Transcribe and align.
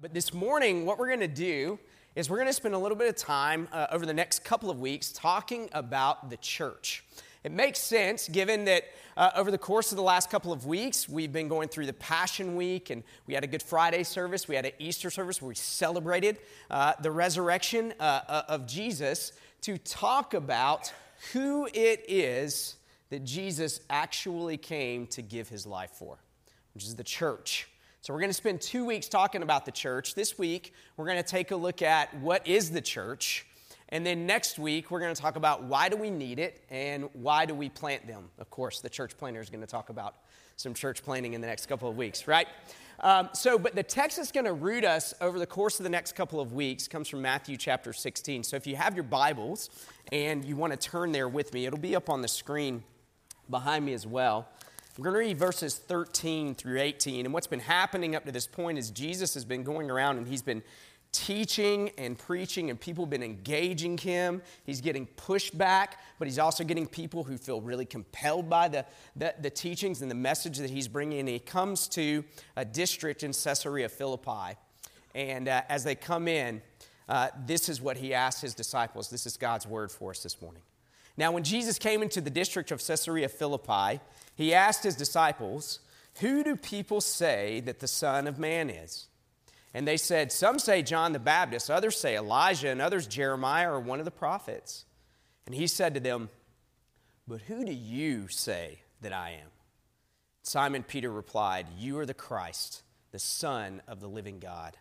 But 0.00 0.12
this 0.12 0.34
morning, 0.34 0.86
what 0.86 0.98
we're 0.98 1.06
going 1.06 1.20
to 1.20 1.28
do 1.28 1.78
is 2.16 2.28
we're 2.28 2.36
going 2.36 2.48
to 2.48 2.52
spend 2.52 2.74
a 2.74 2.78
little 2.78 2.96
bit 2.96 3.08
of 3.08 3.16
time 3.16 3.68
uh, 3.72 3.86
over 3.92 4.04
the 4.04 4.12
next 4.12 4.44
couple 4.44 4.68
of 4.68 4.80
weeks 4.80 5.12
talking 5.12 5.70
about 5.72 6.30
the 6.30 6.36
church. 6.36 7.04
It 7.44 7.52
makes 7.52 7.78
sense 7.78 8.28
given 8.28 8.64
that 8.64 8.84
uh, 9.16 9.30
over 9.36 9.52
the 9.52 9.58
course 9.58 9.92
of 9.92 9.96
the 9.96 10.02
last 10.02 10.30
couple 10.30 10.52
of 10.52 10.66
weeks, 10.66 11.08
we've 11.08 11.32
been 11.32 11.46
going 11.46 11.68
through 11.68 11.86
the 11.86 11.92
Passion 11.92 12.56
Week 12.56 12.90
and 12.90 13.04
we 13.26 13.34
had 13.34 13.44
a 13.44 13.46
Good 13.46 13.62
Friday 13.62 14.02
service, 14.02 14.48
we 14.48 14.56
had 14.56 14.66
an 14.66 14.72
Easter 14.80 15.10
service 15.10 15.40
where 15.40 15.50
we 15.50 15.54
celebrated 15.54 16.38
uh, 16.70 16.94
the 17.00 17.12
resurrection 17.12 17.94
uh, 18.00 18.20
uh, 18.28 18.42
of 18.48 18.66
Jesus 18.66 19.32
to 19.60 19.78
talk 19.78 20.34
about 20.34 20.92
who 21.32 21.66
it 21.72 22.04
is 22.08 22.76
that 23.10 23.24
Jesus 23.24 23.78
actually 23.88 24.56
came 24.56 25.06
to 25.06 25.22
give 25.22 25.48
his 25.48 25.66
life 25.66 25.92
for, 25.92 26.18
which 26.74 26.84
is 26.84 26.96
the 26.96 27.04
church. 27.04 27.68
So, 28.04 28.12
we're 28.12 28.20
going 28.20 28.28
to 28.28 28.34
spend 28.34 28.60
two 28.60 28.84
weeks 28.84 29.08
talking 29.08 29.42
about 29.42 29.64
the 29.64 29.72
church. 29.72 30.14
This 30.14 30.36
week, 30.36 30.74
we're 30.98 31.06
going 31.06 31.16
to 31.16 31.22
take 31.22 31.52
a 31.52 31.56
look 31.56 31.80
at 31.80 32.14
what 32.18 32.46
is 32.46 32.70
the 32.70 32.82
church. 32.82 33.46
And 33.88 34.04
then 34.04 34.26
next 34.26 34.58
week, 34.58 34.90
we're 34.90 35.00
going 35.00 35.14
to 35.14 35.18
talk 35.22 35.36
about 35.36 35.62
why 35.62 35.88
do 35.88 35.96
we 35.96 36.10
need 36.10 36.38
it 36.38 36.62
and 36.68 37.08
why 37.14 37.46
do 37.46 37.54
we 37.54 37.70
plant 37.70 38.06
them. 38.06 38.28
Of 38.38 38.50
course, 38.50 38.82
the 38.82 38.90
church 38.90 39.16
planner 39.16 39.40
is 39.40 39.48
going 39.48 39.62
to 39.62 39.66
talk 39.66 39.88
about 39.88 40.16
some 40.56 40.74
church 40.74 41.02
planning 41.02 41.32
in 41.32 41.40
the 41.40 41.46
next 41.46 41.64
couple 41.64 41.88
of 41.88 41.96
weeks, 41.96 42.28
right? 42.28 42.46
Um, 43.00 43.30
so, 43.32 43.58
but 43.58 43.74
the 43.74 43.82
text 43.82 44.18
that's 44.18 44.32
going 44.32 44.44
to 44.44 44.52
root 44.52 44.84
us 44.84 45.14
over 45.22 45.38
the 45.38 45.46
course 45.46 45.80
of 45.80 45.84
the 45.84 45.88
next 45.88 46.14
couple 46.14 46.40
of 46.40 46.52
weeks 46.52 46.86
comes 46.86 47.08
from 47.08 47.22
Matthew 47.22 47.56
chapter 47.56 47.94
16. 47.94 48.42
So, 48.42 48.56
if 48.56 48.66
you 48.66 48.76
have 48.76 48.94
your 48.94 49.04
Bibles 49.04 49.70
and 50.12 50.44
you 50.44 50.56
want 50.56 50.74
to 50.74 50.78
turn 50.78 51.10
there 51.10 51.30
with 51.30 51.54
me, 51.54 51.64
it'll 51.64 51.78
be 51.78 51.96
up 51.96 52.10
on 52.10 52.20
the 52.20 52.28
screen 52.28 52.84
behind 53.48 53.86
me 53.86 53.94
as 53.94 54.06
well. 54.06 54.46
We're 54.96 55.10
going 55.10 55.14
to 55.14 55.28
read 55.28 55.38
verses 55.38 55.74
13 55.74 56.54
through 56.54 56.80
18. 56.80 57.24
And 57.24 57.34
what's 57.34 57.48
been 57.48 57.58
happening 57.58 58.14
up 58.14 58.24
to 58.26 58.32
this 58.32 58.46
point 58.46 58.78
is 58.78 58.92
Jesus 58.92 59.34
has 59.34 59.44
been 59.44 59.64
going 59.64 59.90
around 59.90 60.18
and 60.18 60.28
he's 60.28 60.40
been 60.40 60.62
teaching 61.10 61.90
and 61.98 62.16
preaching, 62.16 62.70
and 62.70 62.80
people 62.80 63.04
have 63.04 63.10
been 63.10 63.22
engaging 63.22 63.98
him. 63.98 64.40
He's 64.64 64.80
getting 64.80 65.08
pushback, 65.16 65.94
but 66.20 66.28
he's 66.28 66.38
also 66.38 66.62
getting 66.62 66.86
people 66.86 67.24
who 67.24 67.36
feel 67.38 67.60
really 67.60 67.84
compelled 67.84 68.48
by 68.48 68.68
the, 68.68 68.86
the, 69.16 69.34
the 69.40 69.50
teachings 69.50 70.00
and 70.00 70.08
the 70.08 70.14
message 70.14 70.58
that 70.58 70.70
he's 70.70 70.86
bringing. 70.86 71.18
And 71.18 71.28
he 71.28 71.40
comes 71.40 71.88
to 71.88 72.22
a 72.56 72.64
district 72.64 73.24
in 73.24 73.32
Caesarea 73.32 73.88
Philippi. 73.88 74.56
And 75.12 75.48
uh, 75.48 75.62
as 75.68 75.82
they 75.82 75.96
come 75.96 76.28
in, 76.28 76.62
uh, 77.08 77.30
this 77.46 77.68
is 77.68 77.80
what 77.80 77.96
he 77.96 78.14
asks 78.14 78.42
his 78.42 78.54
disciples. 78.54 79.10
This 79.10 79.26
is 79.26 79.36
God's 79.36 79.66
word 79.66 79.90
for 79.90 80.12
us 80.12 80.22
this 80.22 80.40
morning. 80.40 80.62
Now, 81.16 81.32
when 81.32 81.44
Jesus 81.44 81.78
came 81.78 82.02
into 82.02 82.20
the 82.20 82.30
district 82.30 82.70
of 82.70 82.84
Caesarea 82.84 83.28
Philippi, 83.28 84.00
he 84.34 84.54
asked 84.54 84.82
his 84.82 84.96
disciples, 84.96 85.80
Who 86.20 86.42
do 86.42 86.56
people 86.56 87.00
say 87.00 87.60
that 87.60 87.80
the 87.80 87.88
Son 87.88 88.26
of 88.26 88.38
Man 88.38 88.70
is? 88.70 89.06
And 89.72 89.86
they 89.86 89.96
said, 89.96 90.32
Some 90.32 90.58
say 90.58 90.82
John 90.82 91.12
the 91.12 91.18
Baptist, 91.18 91.70
others 91.70 91.98
say 91.98 92.16
Elijah, 92.16 92.68
and 92.68 92.80
others 92.80 93.06
Jeremiah 93.06 93.72
or 93.72 93.80
one 93.80 93.98
of 93.98 94.04
the 94.04 94.10
prophets. 94.10 94.84
And 95.46 95.54
he 95.54 95.66
said 95.66 95.94
to 95.94 96.00
them, 96.00 96.30
But 97.26 97.42
who 97.42 97.64
do 97.64 97.72
you 97.72 98.28
say 98.28 98.80
that 99.02 99.12
I 99.12 99.30
am? 99.30 99.48
Simon 100.42 100.82
Peter 100.82 101.10
replied, 101.10 101.66
You 101.76 101.98
are 101.98 102.06
the 102.06 102.14
Christ, 102.14 102.82
the 103.10 103.18
Son 103.18 103.82
of 103.88 104.00
the 104.00 104.08
living 104.08 104.38
God. 104.38 104.76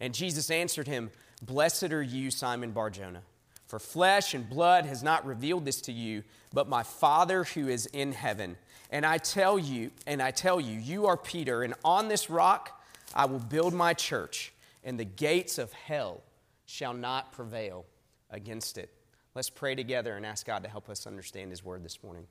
And 0.00 0.14
Jesus 0.14 0.50
answered 0.50 0.86
him, 0.86 1.10
Blessed 1.42 1.92
are 1.92 2.02
you, 2.02 2.30
Simon 2.30 2.70
Barjona. 2.70 3.22
For 3.66 3.78
flesh 3.78 4.34
and 4.34 4.48
blood 4.48 4.84
has 4.86 5.02
not 5.02 5.24
revealed 5.24 5.64
this 5.64 5.80
to 5.82 5.92
you, 5.92 6.24
but 6.52 6.68
my 6.68 6.82
Father 6.82 7.44
who 7.44 7.68
is 7.68 7.86
in 7.86 8.12
heaven. 8.12 8.56
And 8.90 9.06
I 9.06 9.18
tell 9.18 9.58
you, 9.58 9.90
and 10.06 10.20
I 10.20 10.30
tell 10.32 10.60
you, 10.60 10.78
you 10.78 11.06
are 11.06 11.16
Peter, 11.16 11.62
and 11.62 11.74
on 11.84 12.08
this 12.08 12.28
rock 12.28 12.82
I 13.14 13.26
will 13.26 13.38
build 13.38 13.72
my 13.72 13.94
church, 13.94 14.52
and 14.84 14.98
the 14.98 15.04
gates 15.04 15.58
of 15.58 15.72
hell 15.72 16.22
shall 16.66 16.92
not 16.92 17.32
prevail 17.32 17.86
against 18.30 18.78
it. 18.78 18.90
Let's 19.34 19.50
pray 19.50 19.74
together 19.74 20.16
and 20.16 20.26
ask 20.26 20.46
God 20.46 20.64
to 20.64 20.68
help 20.68 20.88
us 20.88 21.06
understand 21.06 21.50
His 21.50 21.64
word 21.64 21.84
this 21.84 22.02
morning. 22.02 22.26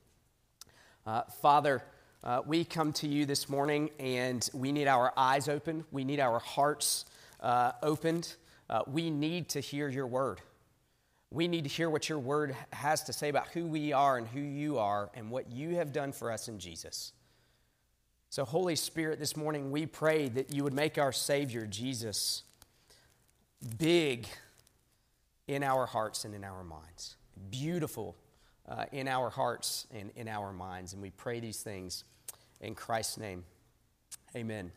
Uh, 1.05 1.23
Father, 1.41 1.81
uh, 2.23 2.41
we 2.45 2.65
come 2.65 2.91
to 2.93 3.07
you 3.07 3.25
this 3.25 3.47
morning, 3.47 3.89
and 3.99 4.47
we 4.53 4.71
need 4.71 4.87
our 4.87 5.13
eyes 5.15 5.47
open, 5.47 5.85
we 5.91 6.03
need 6.03 6.19
our 6.19 6.39
hearts 6.39 7.05
uh, 7.39 7.71
opened. 7.81 8.35
Uh, 8.69 8.83
we 8.85 9.09
need 9.09 9.49
to 9.49 9.59
hear 9.59 9.89
your 9.89 10.05
word. 10.05 10.41
We 11.31 11.47
need 11.47 11.63
to 11.65 11.69
hear 11.69 11.89
what 11.89 12.09
your 12.09 12.19
word 12.19 12.55
has 12.73 13.03
to 13.03 13.13
say 13.13 13.29
about 13.29 13.49
who 13.49 13.65
we 13.65 13.93
are 13.93 14.17
and 14.17 14.27
who 14.27 14.39
you 14.39 14.79
are 14.79 15.11
and 15.13 15.29
what 15.29 15.51
you 15.51 15.75
have 15.75 15.93
done 15.93 16.11
for 16.11 16.31
us 16.31 16.47
in 16.47 16.59
Jesus. 16.59 17.13
So, 18.31 18.45
Holy 18.45 18.75
Spirit, 18.75 19.19
this 19.19 19.37
morning 19.37 19.71
we 19.71 19.85
pray 19.85 20.27
that 20.29 20.53
you 20.53 20.63
would 20.63 20.73
make 20.73 20.97
our 20.97 21.11
Savior, 21.11 21.65
Jesus, 21.65 22.43
big 23.77 24.27
in 25.47 25.63
our 25.63 25.85
hearts 25.85 26.25
and 26.25 26.33
in 26.33 26.43
our 26.43 26.63
minds, 26.63 27.15
beautiful 27.49 28.15
uh, 28.67 28.85
in 28.91 29.07
our 29.07 29.29
hearts 29.29 29.87
and 29.91 30.11
in 30.15 30.27
our 30.27 30.51
minds. 30.51 30.93
And 30.93 31.01
we 31.01 31.09
pray 31.09 31.39
these 31.39 31.61
things 31.61 32.03
in 32.61 32.75
Christ's 32.75 33.17
name. 33.17 33.43
Amen. 34.35 34.71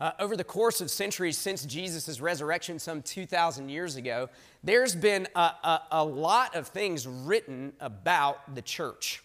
Uh, 0.00 0.10
over 0.18 0.36
the 0.36 0.44
course 0.44 0.80
of 0.80 0.90
centuries 0.90 1.38
since 1.38 1.64
Jesus' 1.64 2.20
resurrection 2.20 2.78
some 2.78 3.00
2,000 3.00 3.68
years 3.68 3.94
ago, 3.96 4.28
there's 4.64 4.94
been 4.94 5.28
a, 5.36 5.38
a, 5.38 5.82
a, 5.92 6.04
lot 6.04 6.56
of 6.56 6.66
things 6.66 7.06
written 7.06 7.72
about 7.80 8.54
the 8.56 8.62
church. 8.62 9.22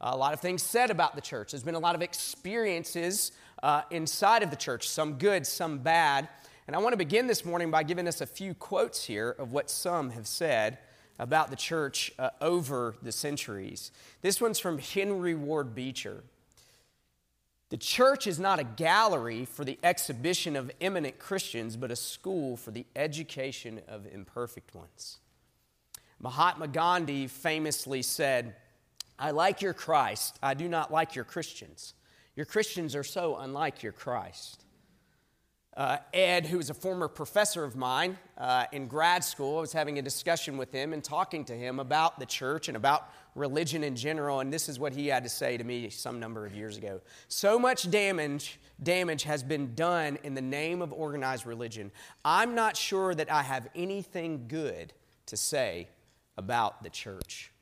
A 0.00 0.16
lot 0.16 0.32
of 0.32 0.40
things 0.40 0.62
said 0.62 0.90
about 0.90 1.16
the 1.16 1.20
church. 1.20 1.50
There's 1.50 1.64
been 1.64 1.74
a 1.74 1.80
lot 1.80 1.96
of 1.96 2.02
experiences 2.02 3.32
uh, 3.62 3.82
inside 3.90 4.42
of 4.42 4.50
the 4.50 4.56
church, 4.56 4.88
some 4.88 5.14
good, 5.14 5.46
some 5.46 5.78
bad. 5.78 6.28
And 6.66 6.76
I 6.76 6.78
want 6.78 6.92
to 6.92 6.98
begin 6.98 7.26
this 7.26 7.44
morning 7.44 7.70
by 7.70 7.82
giving 7.82 8.06
us 8.06 8.20
a 8.20 8.26
few 8.26 8.54
quotes 8.54 9.04
here 9.04 9.30
of 9.30 9.52
what 9.52 9.70
some 9.70 10.10
have 10.10 10.26
said 10.26 10.78
about 11.18 11.50
the 11.50 11.56
church 11.56 12.12
uh, 12.18 12.30
over 12.40 12.94
the 13.02 13.12
centuries. 13.12 13.90
This 14.20 14.40
one's 14.40 14.58
from 14.58 14.78
Henry 14.78 15.34
Ward 15.34 15.74
Beecher. 15.74 16.22
The 17.68 17.76
church 17.76 18.26
is 18.26 18.38
not 18.38 18.60
a 18.60 18.64
gallery 18.64 19.44
for 19.44 19.64
the 19.64 19.78
exhibition 19.82 20.54
of 20.54 20.70
eminent 20.80 21.18
Christians, 21.18 21.76
but 21.76 21.90
a 21.90 21.96
school 21.96 22.56
for 22.56 22.70
the 22.70 22.86
education 22.94 23.80
of 23.88 24.06
imperfect 24.06 24.74
ones. 24.74 25.18
Mahatma 26.20 26.68
Gandhi 26.68 27.26
famously 27.26 28.02
said, 28.02 28.54
I 29.18 29.32
like 29.32 29.62
your 29.62 29.74
Christ, 29.74 30.38
I 30.42 30.54
do 30.54 30.68
not 30.68 30.92
like 30.92 31.14
your 31.14 31.24
Christians. 31.24 31.94
Your 32.36 32.46
Christians 32.46 32.94
are 32.94 33.02
so 33.02 33.36
unlike 33.36 33.82
your 33.82 33.92
Christ. 33.92 34.62
Uh, 35.76 35.98
Ed, 36.14 36.46
who 36.46 36.58
was 36.58 36.70
a 36.70 36.74
former 36.74 37.08
professor 37.08 37.64
of 37.64 37.76
mine 37.76 38.16
uh, 38.38 38.64
in 38.72 38.86
grad 38.86 39.24
school, 39.24 39.58
I 39.58 39.60
was 39.60 39.72
having 39.72 39.98
a 39.98 40.02
discussion 40.02 40.56
with 40.56 40.72
him 40.72 40.92
and 40.92 41.02
talking 41.02 41.44
to 41.46 41.54
him 41.54 41.80
about 41.80 42.18
the 42.18 42.24
church 42.24 42.68
and 42.68 42.76
about 42.76 43.10
religion 43.36 43.84
in 43.84 43.94
general, 43.94 44.40
and 44.40 44.52
this 44.52 44.68
is 44.68 44.78
what 44.78 44.92
he 44.92 45.08
had 45.08 45.22
to 45.22 45.28
say 45.28 45.56
to 45.56 45.64
me 45.64 45.90
some 45.90 46.18
number 46.18 46.46
of 46.46 46.54
years 46.54 46.76
ago. 46.76 47.00
So 47.28 47.58
much 47.58 47.90
damage, 47.90 48.58
damage 48.82 49.22
has 49.24 49.42
been 49.42 49.74
done 49.74 50.18
in 50.24 50.34
the 50.34 50.42
name 50.42 50.82
of 50.82 50.92
organized 50.92 51.46
religion. 51.46 51.92
I'm 52.24 52.54
not 52.54 52.76
sure 52.76 53.14
that 53.14 53.30
I 53.30 53.42
have 53.42 53.68
anything 53.74 54.46
good 54.48 54.92
to 55.26 55.36
say 55.36 55.88
about 56.36 56.82
the 56.82 56.90
church. 56.90 57.52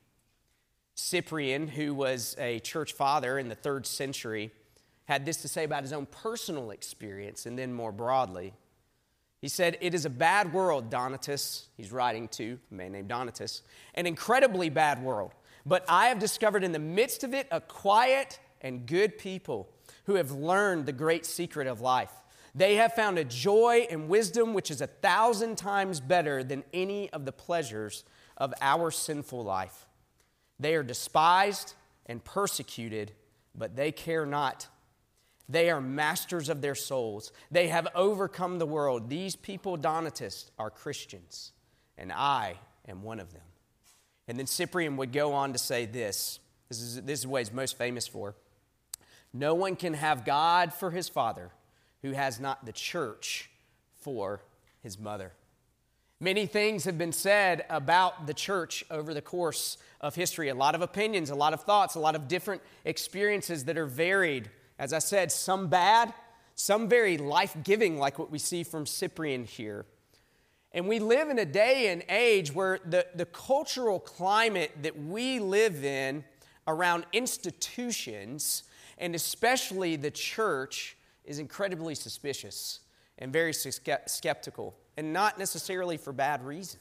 Cyprian, 0.95 1.67
who 1.67 1.93
was 1.93 2.37
a 2.39 2.61
church 2.61 2.93
father 2.93 3.39
in 3.39 3.49
the 3.49 3.55
third 3.55 3.85
century, 3.87 4.53
had 5.07 5.27
this 5.27 5.39
to 5.39 5.49
say 5.49 5.65
about 5.65 5.83
his 5.83 5.93
own 5.93 6.07
personal 6.07 6.71
experience 6.71 7.47
and 7.47 7.59
then 7.59 7.73
more 7.73 7.93
broadly. 7.93 8.55
He 9.41 9.49
said, 9.49 9.77
It 9.81 9.93
is 9.93 10.07
a 10.07 10.11
bad 10.11 10.53
world, 10.53 10.89
Donatus. 10.89 11.65
He's 11.77 11.93
writing 11.93 12.29
to 12.29 12.59
a 12.71 12.75
man 12.75 12.93
named 12.93 13.11
Donatus. 13.11 13.61
An 13.95 14.07
incredibly 14.07 14.71
bad 14.71 15.03
world. 15.03 15.33
But 15.67 15.85
I 15.89 16.07
have 16.07 16.19
discovered 16.19 16.65
in 16.65 16.73
the 16.73 16.79
midst 16.79 17.25
of 17.25 17.35
it 17.35 17.47
a 17.51 17.61
quiet 17.61 18.39
and 18.61 18.87
good 18.87 19.19
people 19.19 19.69
who 20.05 20.15
have 20.15 20.31
learned 20.31 20.87
the 20.87 20.93
great 20.93 21.25
secret 21.25 21.67
of 21.67 21.81
life. 21.81 22.13
They 22.55 22.77
have 22.77 22.95
found 22.95 23.19
a 23.19 23.25
joy 23.25 23.87
and 23.91 24.09
wisdom 24.09 24.55
which 24.55 24.71
is 24.71 24.81
a 24.81 24.87
thousand 24.87 25.57
times 25.57 26.01
better 26.01 26.45
than 26.45 26.65
any 26.73 27.11
of 27.11 27.25
the 27.25 27.33
pleasures 27.33 28.05
of 28.37 28.55
our 28.61 28.91
sinful 28.91 29.43
life. 29.43 29.87
They 30.61 30.77
are 30.77 30.83
despised 30.83 31.75
and 32.07 32.23
persecuted, 32.23 33.13
but 33.55 33.75
they 33.75 33.91
care 33.91 34.27
not 34.27 34.69
they 35.49 35.71
are 35.71 35.81
masters 35.81 36.49
of 36.49 36.63
their 36.63 36.75
souls. 36.75 37.33
They 37.51 37.69
have 37.69 37.89
overcome 37.95 38.59
the 38.59 38.67
world. 38.67 39.09
These 39.09 39.37
people, 39.37 39.77
Donatus, 39.77 40.51
are 40.59 40.71
Christians, 40.71 41.53
and 41.99 42.13
I 42.13 42.55
am 42.89 43.03
one 43.03 43.21
of 43.21 43.33
them. 43.33 43.43
And 44.27 44.39
then 44.39 44.47
Cyprian 44.47 44.97
would 44.97 45.13
go 45.13 45.33
on 45.33 45.53
to 45.53 45.59
say 45.59 45.87
this 45.87 46.39
this 46.69 46.81
is, 46.81 47.03
this 47.03 47.21
is 47.21 47.27
what 47.27 47.41
he's 47.41 47.53
most 47.53 47.77
famous 47.77 48.07
for. 48.07 48.35
No 49.33 49.55
one 49.55 49.77
can 49.77 49.95
have 49.95 50.25
God 50.25 50.73
for 50.73 50.91
his 50.91 51.09
father 51.09 51.51
who 52.03 52.13
has 52.13 52.39
not 52.39 52.65
the 52.65 52.73
church 52.73 53.51
for 53.97 54.43
his 54.83 54.99
mother. 54.99 55.33
Many 56.21 56.47
things 56.47 56.85
have 56.85 56.97
been 56.97 57.13
said 57.13 57.65
about 57.69 58.27
the 58.27 58.35
church 58.35 58.85
over 58.91 59.13
the 59.13 59.21
course 59.21 59.77
of 60.01 60.15
history. 60.15 60.49
A 60.49 60.55
lot 60.55 60.75
of 60.75 60.81
opinions, 60.81 61.31
a 61.31 61.35
lot 61.35 61.53
of 61.53 61.63
thoughts, 61.63 61.97
a 61.97 62.01
lot 62.01 62.15
of 62.15 62.29
different 62.29 62.63
experiences 62.85 63.65
that 63.65 63.77
are 63.77 63.87
varied 63.87 64.49
as 64.79 64.93
I 64.93 64.99
said, 64.99 65.31
some 65.31 65.69
bad, 65.69 66.13
some 66.55 66.89
very 66.89 67.17
life 67.17 67.57
giving, 67.63 67.99
like 67.99 68.19
what 68.19 68.31
we 68.31 68.39
see 68.39 68.65
from 68.65 68.87
Cyprian 68.87 69.45
here. 69.45 69.87
And 70.75 70.89
we 70.89 70.99
live 70.99 71.31
in 71.31 71.39
a 71.39 71.45
day 71.45 71.93
and 71.93 72.03
age 72.09 72.53
where 72.53 72.81
the, 72.85 73.07
the 73.15 73.27
cultural 73.27 74.01
climate 74.01 74.73
that 74.83 74.99
we 74.99 75.39
live 75.39 75.85
in 75.85 76.25
around 76.67 77.07
institutions, 77.13 78.65
and 78.99 79.15
especially 79.15 79.95
the 79.95 80.11
church, 80.11 80.97
is 81.25 81.39
incredibly 81.39 81.95
suspicious 81.95 82.81
and 83.19 83.33
very 83.33 83.53
skeptical, 83.53 84.75
and 84.97 85.13
not 85.13 85.39
necessarily 85.39 85.97
for 85.97 86.13
bad 86.13 86.45
reason. 86.45 86.81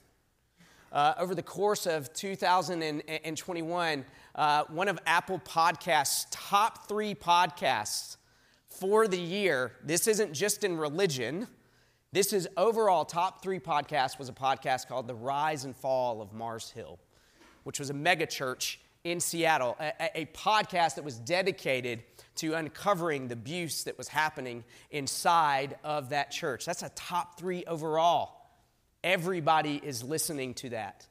Uh, 0.92 1.13
over 1.19 1.36
the 1.36 1.44
course 1.44 1.86
of 1.86 2.12
2021, 2.13 4.06
uh, 4.34 4.63
one 4.69 4.88
of 4.88 4.98
Apple 5.06 5.39
Podcasts' 5.46 6.25
top 6.31 6.88
three 6.88 7.13
podcasts 7.13 8.18
for 8.69 9.07
the 9.07 9.19
year, 9.19 9.74
this 9.84 10.07
isn't 10.07 10.34
just 10.34 10.63
in 10.63 10.78
religion, 10.78 11.48
this 12.13 12.31
is 12.31 12.48
overall 12.57 13.06
top 13.06 13.42
three 13.42 13.60
podcast 13.60 14.19
was 14.19 14.30
a 14.30 14.33
podcast 14.33 14.88
called 14.88 15.07
The 15.07 15.15
Rise 15.15 15.65
and 15.65 15.75
Fall 15.75 16.21
of 16.21 16.31
Mars 16.31 16.69
Hill, 16.69 17.00
which 17.63 17.80
was 17.80 17.89
a 17.89 17.94
megachurch 17.94 18.77
in 19.04 19.19
Seattle, 19.19 19.75
a, 19.80 20.21
a, 20.21 20.25
podcast 20.27 20.94
that 20.95 21.04
was 21.04 21.18
dedicated 21.18 22.04
to 22.36 22.54
uncovering 22.54 23.27
the 23.30 23.33
abuse 23.33 23.83
that 23.86 23.98
was 23.98 24.07
happening 24.07 24.63
inside 24.92 25.75
of 25.83 26.10
that 26.10 26.30
church. 26.30 26.65
That's 26.65 26.83
a 26.83 26.89
top 26.89 27.39
three 27.39 27.65
overall. 27.65 28.48
Everybody 29.04 29.81
is 29.83 30.04
listening 30.04 30.54
to 30.56 30.69
that. 30.69 31.07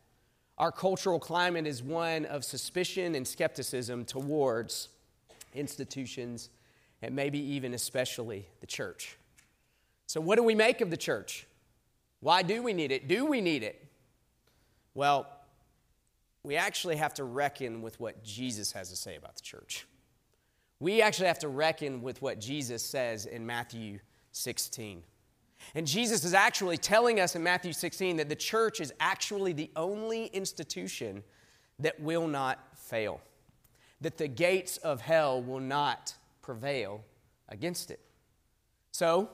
Our 0.57 0.71
cultural 0.71 1.19
climate 1.19 1.67
is 1.67 1.83
one 1.83 2.27
of 2.27 2.45
suspicion 2.45 3.17
and 3.17 3.27
skepticism 3.27 4.05
towards 4.05 4.89
institutions 5.53 6.49
and 7.03 7.17
maybe 7.17 7.41
even 7.41 7.75
especially 7.75 8.47
the 8.61 8.69
church. 8.69 9.17
So, 10.13 10.21
what 10.21 10.37
do 10.37 10.43
we 10.43 10.55
make 10.55 10.83
of 10.83 10.91
the 10.91 10.97
church? 10.99 11.47
Why 12.21 12.43
do 12.43 12.63
we 12.63 12.75
need 12.75 12.93
it? 12.93 13.09
Do 13.09 13.25
we 13.25 13.41
need 13.41 13.63
it? 13.63 13.83
Well, 14.93 15.27
we 16.43 16.55
actually 16.55 16.97
have 16.97 17.15
to 17.15 17.25
reckon 17.25 17.81
with 17.81 17.99
what 17.99 18.23
Jesus 18.23 18.73
has 18.73 18.91
to 18.91 18.97
say 18.97 19.17
about 19.17 19.37
the 19.37 19.41
church. 19.41 19.87
We 20.81 21.01
actually 21.01 21.29
have 21.29 21.39
to 21.39 21.49
reckon 21.49 22.03
with 22.03 22.21
what 22.21 22.39
Jesus 22.39 22.83
says 22.83 23.25
in 23.25 23.47
Matthew 23.47 24.01
16. 24.33 25.03
And 25.75 25.87
Jesus 25.87 26.25
is 26.25 26.35
actually 26.35 26.77
telling 26.77 27.19
us 27.19 27.35
in 27.35 27.43
Matthew 27.43 27.73
16 27.73 28.19
that 28.19 28.29
the 28.29 28.37
church 28.37 28.83
is 28.83 28.93
actually 29.01 29.55
the 29.55 29.71
only 29.77 30.27
institution 30.27 31.23
that 31.79 31.99
will 31.99 32.29
not 32.29 32.59
fail, 32.77 33.19
that 34.03 34.19
the 34.19 34.29
gates 34.29 34.77
of 34.77 35.01
hell 35.01 35.41
will 35.43 35.59
not 35.59 36.13
prevail 36.43 37.03
against 37.49 37.91
it. 37.91 38.01
So, 38.91 39.31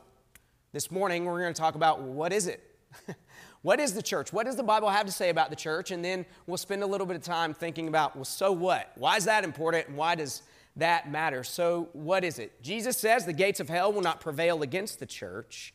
this 0.73 0.91
morning, 0.91 1.25
we're 1.25 1.41
going 1.41 1.55
to 1.55 1.61
talk 1.61 1.75
about 1.77 2.03
what 2.03 2.33
is 2.33 2.47
it? 2.47 2.63
what 3.63 3.81
is 3.81 3.95
the 3.95 4.03
church? 4.03 4.33
What 4.33 4.45
does 4.45 4.57
the 4.57 4.63
Bible 4.63 4.89
have 4.91 5.07
to 5.07 5.13
say 5.13 5.31
about 5.31 5.51
the 5.51 5.57
church? 5.57 5.91
And 5.91 6.05
then 6.05 6.27
we'll 6.47 6.59
spend 6.59 6.83
a 6.83 6.87
little 6.87 7.07
bit 7.07 7.17
of 7.17 7.23
time 7.23 7.55
thinking 7.55 7.89
about, 7.89 8.15
well, 8.15 8.25
so 8.25 8.53
what? 8.53 8.93
Why 8.97 9.17
is 9.17 9.25
that 9.25 9.45
important? 9.45 9.89
And 9.89 9.97
why 9.97 10.15
does 10.15 10.43
that 10.77 11.11
matter? 11.11 11.43
So, 11.43 11.89
what 11.93 12.23
is 12.23 12.39
it? 12.39 12.63
Jesus 12.63 12.99
says 12.99 13.25
the 13.25 13.33
gates 13.33 13.61
of 13.61 13.69
hell 13.69 13.93
will 13.93 14.03
not 14.03 14.21
prevail 14.21 14.63
against 14.63 15.01
the 15.01 15.07
church. 15.07 15.75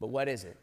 But 0.00 0.08
what 0.08 0.28
is 0.28 0.44
it? 0.44 0.56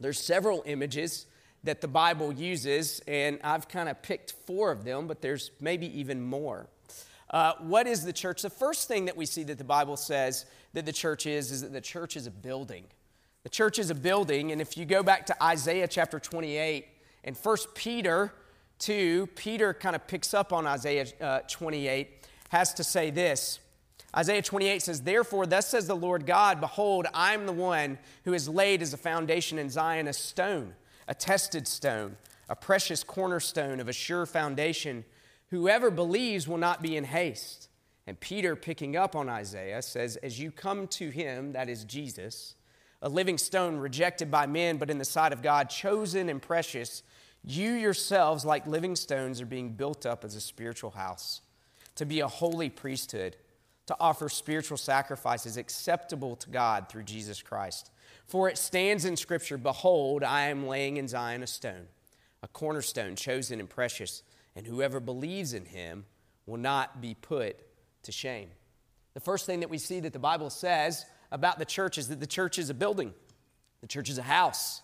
There's 0.00 0.20
several 0.20 0.62
images 0.64 1.26
that 1.64 1.80
the 1.80 1.88
Bible 1.88 2.32
uses, 2.32 3.00
and 3.06 3.38
I've 3.42 3.68
kind 3.68 3.88
of 3.88 4.02
picked 4.02 4.32
four 4.46 4.70
of 4.70 4.84
them, 4.84 5.06
but 5.06 5.20
there's 5.20 5.50
maybe 5.60 5.98
even 5.98 6.20
more. 6.20 6.68
Uh, 7.32 7.54
what 7.60 7.86
is 7.86 8.04
the 8.04 8.12
church? 8.12 8.42
The 8.42 8.50
first 8.50 8.88
thing 8.88 9.06
that 9.06 9.16
we 9.16 9.24
see 9.24 9.42
that 9.44 9.58
the 9.58 9.64
Bible 9.64 9.96
says 9.96 10.44
that 10.74 10.84
the 10.84 10.92
church 10.92 11.26
is, 11.26 11.50
is 11.50 11.62
that 11.62 11.72
the 11.72 11.80
church 11.80 12.16
is 12.16 12.26
a 12.26 12.30
building. 12.30 12.84
The 13.42 13.48
church 13.48 13.78
is 13.78 13.90
a 13.90 13.94
building, 13.94 14.52
and 14.52 14.60
if 14.60 14.76
you 14.76 14.84
go 14.84 15.02
back 15.02 15.26
to 15.26 15.42
Isaiah 15.42 15.88
chapter 15.88 16.20
28 16.20 16.86
and 17.24 17.36
1 17.36 17.56
Peter 17.74 18.32
2, 18.78 19.28
Peter 19.34 19.72
kind 19.72 19.96
of 19.96 20.06
picks 20.06 20.34
up 20.34 20.52
on 20.52 20.66
Isaiah 20.66 21.06
uh, 21.20 21.40
28, 21.48 22.08
has 22.50 22.74
to 22.74 22.84
say 22.84 23.10
this. 23.10 23.60
Isaiah 24.14 24.42
28 24.42 24.82
says, 24.82 25.00
Therefore, 25.00 25.46
thus 25.46 25.68
says 25.68 25.86
the 25.86 25.96
Lord 25.96 26.26
God, 26.26 26.60
Behold, 26.60 27.06
I 27.14 27.32
am 27.32 27.46
the 27.46 27.52
one 27.52 27.98
who 28.24 28.32
has 28.32 28.48
laid 28.48 28.82
as 28.82 28.92
a 28.92 28.98
foundation 28.98 29.58
in 29.58 29.70
Zion 29.70 30.06
a 30.06 30.12
stone, 30.12 30.74
a 31.08 31.14
tested 31.14 31.66
stone, 31.66 32.16
a 32.48 32.54
precious 32.54 33.02
cornerstone 33.02 33.80
of 33.80 33.88
a 33.88 33.92
sure 33.92 34.26
foundation 34.26 35.04
Whoever 35.52 35.90
believes 35.90 36.48
will 36.48 36.56
not 36.56 36.80
be 36.80 36.96
in 36.96 37.04
haste. 37.04 37.68
And 38.06 38.18
Peter, 38.18 38.56
picking 38.56 38.96
up 38.96 39.14
on 39.14 39.28
Isaiah, 39.28 39.82
says, 39.82 40.16
As 40.16 40.40
you 40.40 40.50
come 40.50 40.86
to 40.88 41.10
him, 41.10 41.52
that 41.52 41.68
is 41.68 41.84
Jesus, 41.84 42.54
a 43.02 43.10
living 43.10 43.36
stone 43.36 43.76
rejected 43.76 44.30
by 44.30 44.46
men, 44.46 44.78
but 44.78 44.88
in 44.88 44.96
the 44.96 45.04
sight 45.04 45.30
of 45.30 45.42
God, 45.42 45.68
chosen 45.68 46.30
and 46.30 46.40
precious, 46.40 47.02
you 47.44 47.72
yourselves, 47.72 48.46
like 48.46 48.66
living 48.66 48.96
stones, 48.96 49.42
are 49.42 49.46
being 49.46 49.74
built 49.74 50.06
up 50.06 50.24
as 50.24 50.36
a 50.36 50.40
spiritual 50.40 50.92
house, 50.92 51.42
to 51.96 52.06
be 52.06 52.20
a 52.20 52.28
holy 52.28 52.70
priesthood, 52.70 53.36
to 53.88 53.96
offer 54.00 54.30
spiritual 54.30 54.78
sacrifices 54.78 55.58
acceptable 55.58 56.34
to 56.36 56.48
God 56.48 56.88
through 56.88 57.02
Jesus 57.02 57.42
Christ. 57.42 57.90
For 58.26 58.48
it 58.48 58.56
stands 58.56 59.04
in 59.04 59.18
Scripture 59.18 59.58
Behold, 59.58 60.24
I 60.24 60.44
am 60.46 60.66
laying 60.66 60.96
in 60.96 61.08
Zion 61.08 61.42
a 61.42 61.46
stone, 61.46 61.88
a 62.42 62.48
cornerstone, 62.48 63.16
chosen 63.16 63.60
and 63.60 63.68
precious 63.68 64.22
and 64.54 64.66
whoever 64.66 65.00
believes 65.00 65.54
in 65.54 65.64
him 65.64 66.04
will 66.46 66.58
not 66.58 67.00
be 67.00 67.14
put 67.14 67.56
to 68.02 68.12
shame. 68.12 68.48
The 69.14 69.20
first 69.20 69.46
thing 69.46 69.60
that 69.60 69.70
we 69.70 69.78
see 69.78 70.00
that 70.00 70.12
the 70.12 70.18
Bible 70.18 70.50
says 70.50 71.04
about 71.30 71.58
the 71.58 71.64
church 71.64 71.98
is 71.98 72.08
that 72.08 72.20
the 72.20 72.26
church 72.26 72.58
is 72.58 72.70
a 72.70 72.74
building, 72.74 73.12
the 73.80 73.86
church 73.86 74.10
is 74.10 74.18
a 74.18 74.22
house. 74.22 74.82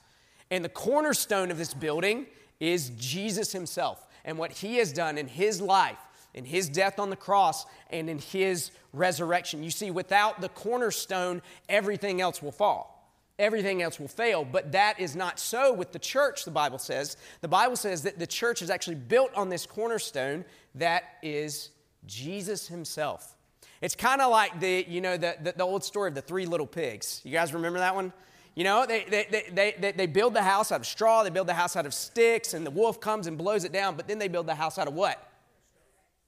And 0.51 0.65
the 0.65 0.71
cornerstone 0.71 1.51
of 1.51 1.59
this 1.59 1.75
building 1.75 2.27
is 2.59 2.91
Jesus 2.91 3.53
himself 3.53 4.07
and 4.25 4.39
what 4.39 4.51
he 4.51 4.77
has 4.77 4.93
done 4.93 5.19
in 5.19 5.29
his 5.29 5.61
life, 5.61 5.99
in 6.33 6.45
his 6.45 6.69
death 6.69 6.99
on 6.99 7.11
the 7.11 7.17
cross, 7.17 7.67
and 7.91 8.09
in 8.09 8.19
his 8.19 8.71
resurrection. 8.95 9.63
You 9.63 9.71
see, 9.71 9.91
without 9.91 10.41
the 10.41 10.49
cornerstone, 10.49 11.43
everything 11.69 12.21
else 12.21 12.43
will 12.43 12.53
fall 12.53 12.98
everything 13.39 13.83
else 13.83 14.01
will 14.01 14.09
fail. 14.09 14.45
But 14.45 14.73
that 14.73 14.99
is 14.99 15.15
not 15.15 15.39
so 15.39 15.73
with 15.73 15.93
the 15.93 15.99
church, 15.99 16.45
the 16.45 16.51
Bible 16.51 16.79
says. 16.79 17.17
The 17.41 17.49
Bible 17.49 17.77
says 17.77 18.03
that 18.03 18.19
the 18.19 18.27
church 18.27 18.63
is 18.63 18.71
actually 18.71 18.97
built 18.97 19.33
on 19.35 19.49
this 19.49 19.67
cornerstone 19.67 20.45
that 20.75 21.05
is 21.23 21.71
Jesus 22.07 22.67
himself. 22.69 23.35
It's 23.81 23.95
kind 23.95 24.21
of 24.21 24.31
like 24.31 24.59
the, 24.59 24.85
you 24.89 25.01
know, 25.01 25.17
the, 25.17 25.37
the, 25.41 25.53
the, 25.57 25.65
old 25.65 25.85
story 25.85 26.09
of 26.09 26.15
the 26.15 26.23
three 26.23 26.47
little 26.47 26.67
pigs. 26.67 27.21
You 27.25 27.31
guys 27.31 27.55
remember 27.55 27.79
that 27.79 27.95
one? 27.95 28.13
You 28.57 28.65
know, 28.65 28.87
they, 28.87 29.05
they, 29.05 29.45
they, 29.53 29.75
they, 29.79 29.93
they 29.93 30.07
build 30.07 30.35
the 30.35 30.43
house 30.43 30.73
out 30.73 30.81
of 30.81 30.87
straw, 30.87 31.23
they 31.23 31.31
build 31.31 31.47
the 31.47 31.55
house 31.55 31.77
out 31.77 31.87
of 31.87 31.95
sticks, 31.95 32.55
and 32.55 32.67
the 32.67 32.73
wolf 32.73 33.01
comes 33.01 33.29
and 33.29 33.39
blows 33.39 33.63
it 33.63 33.73
down, 33.73 33.95
but 33.95 34.09
then 34.09 34.19
they 34.19 34.27
build 34.27 34.49
the 34.49 34.55
house 34.57 34.79
out 34.79 34.89
of 34.89 34.95
what? 34.95 35.31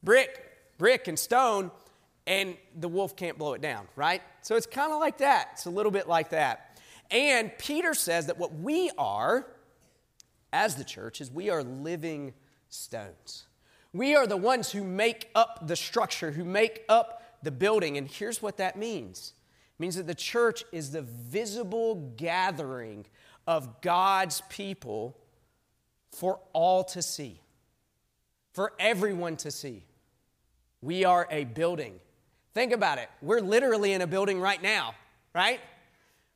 Brick, 0.05 0.41
brick 0.79 1.09
and 1.09 1.19
stone, 1.19 1.73
and 2.29 2.57
the 2.79 2.87
wolf 2.87 3.17
can't 3.17 3.37
blow 3.37 3.55
it 3.55 3.61
down, 3.61 3.89
right? 3.97 4.23
So 4.43 4.55
it's 4.55 4.67
kind 4.67 4.93
of 4.93 5.01
like 5.01 5.19
that. 5.19 5.49
It's 5.55 5.67
a 5.67 5.71
little 5.71 5.91
bit 5.91 6.09
like 6.09 6.31
that. 6.31 6.70
And 7.11 7.51
Peter 7.59 7.95
says 7.95 8.27
that 8.27 8.39
what 8.39 8.55
we 8.55 8.91
are 8.97 9.47
as 10.53 10.77
the 10.77 10.85
church 10.85 11.21
is 11.21 11.31
we 11.31 11.51
are 11.51 11.63
living 11.63 12.35
stones. 12.69 13.47
We 13.93 14.15
are 14.15 14.27
the 14.27 14.37
ones 14.37 14.71
who 14.71 14.85
make 14.85 15.29
up 15.35 15.67
the 15.67 15.77
structure, 15.77 16.31
who 16.31 16.45
make 16.45 16.85
up 16.89 17.23
the 17.43 17.51
building. 17.51 17.97
And 17.97 18.09
here's 18.09 18.41
what 18.41 18.57
that 18.59 18.77
means 18.77 19.33
it 19.77 19.83
means 19.83 19.97
that 19.97 20.07
the 20.07 20.15
church 20.15 20.65
is 20.73 20.93
the 20.93 21.03
visible 21.03 22.13
gathering 22.17 23.07
of 23.47 23.81
God's 23.81 24.43
people 24.49 25.17
for 26.13 26.41
all 26.53 26.85
to 26.85 27.03
see, 27.03 27.41
for 28.53 28.73
everyone 28.79 29.37
to 29.39 29.51
see. 29.51 29.85
We 30.83 31.05
are 31.05 31.27
a 31.31 31.45
building. 31.45 32.01
Think 32.55 32.73
about 32.73 32.99
it. 32.99 33.09
We're 33.23 33.41
literally 33.41 33.93
in 33.93 34.01
a 34.01 34.07
building 34.07 34.41
right 34.41 34.63
now, 34.63 34.95
right? 35.35 35.61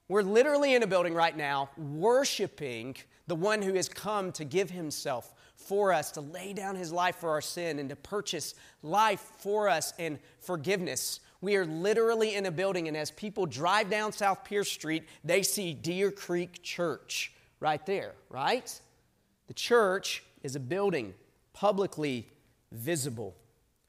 We're 0.09 0.23
literally 0.23 0.75
in 0.75 0.83
a 0.83 0.87
building 0.87 1.15
right 1.15 1.37
now 1.37 1.71
worshiping 1.79 2.97
the 3.27 3.35
one 3.35 3.63
who 3.63 3.75
has 3.75 3.89
come 3.89 4.33
to 4.33 4.45
give 4.45 4.71
himself 4.71 5.35
for 5.57 5.93
us, 5.93 6.11
to 6.13 6.21
lay 6.21 6.53
down 6.53 6.77
his 6.77 6.93
life 6.93 7.17
for 7.17 7.31
our 7.31 7.41
sin, 7.41 7.79
and 7.79 7.89
to 7.89 7.97
purchase 7.97 8.55
life 8.83 9.33
for 9.39 9.69
us 9.69 9.95
and 9.99 10.19
forgiveness. 10.41 11.21
We 11.41 11.57
are 11.57 11.65
literally 11.65 12.35
in 12.35 12.45
a 12.45 12.51
building, 12.51 12.87
and 12.87 12.97
as 12.97 13.11
people 13.11 13.47
drive 13.47 13.89
down 13.89 14.13
South 14.13 14.45
Pierce 14.45 14.71
Street, 14.71 15.05
they 15.25 15.43
see 15.43 15.73
Deer 15.73 16.11
Creek 16.11 16.63
Church 16.63 17.33
right 17.61 17.85
there, 17.87 18.13
right? 18.29 18.79
The 19.47 19.55
church 19.55 20.23
is 20.43 20.55
a 20.55 20.61
building, 20.61 21.15
publicly 21.55 22.29
visible, 22.73 23.35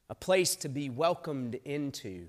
a 0.08 0.14
place 0.14 0.56
to 0.56 0.68
be 0.70 0.88
welcomed 0.88 1.56
into, 1.64 2.26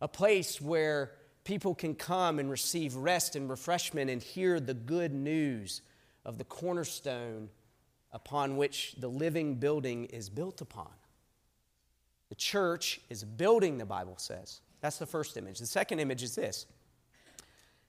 a 0.00 0.06
place 0.06 0.60
where 0.60 1.12
people 1.46 1.74
can 1.76 1.94
come 1.94 2.38
and 2.40 2.50
receive 2.50 2.96
rest 2.96 3.36
and 3.36 3.48
refreshment 3.48 4.10
and 4.10 4.20
hear 4.20 4.58
the 4.58 4.74
good 4.74 5.14
news 5.14 5.80
of 6.24 6.38
the 6.38 6.44
cornerstone 6.44 7.48
upon 8.12 8.56
which 8.56 8.96
the 8.98 9.08
living 9.08 9.54
building 9.54 10.06
is 10.06 10.28
built 10.28 10.60
upon. 10.60 10.90
The 12.30 12.34
church 12.34 13.00
is 13.08 13.22
a 13.22 13.26
building, 13.26 13.78
the 13.78 13.86
Bible 13.86 14.16
says. 14.18 14.60
That's 14.80 14.98
the 14.98 15.06
first 15.06 15.36
image. 15.36 15.60
The 15.60 15.66
second 15.66 16.00
image 16.00 16.22
is 16.22 16.34
this 16.34 16.66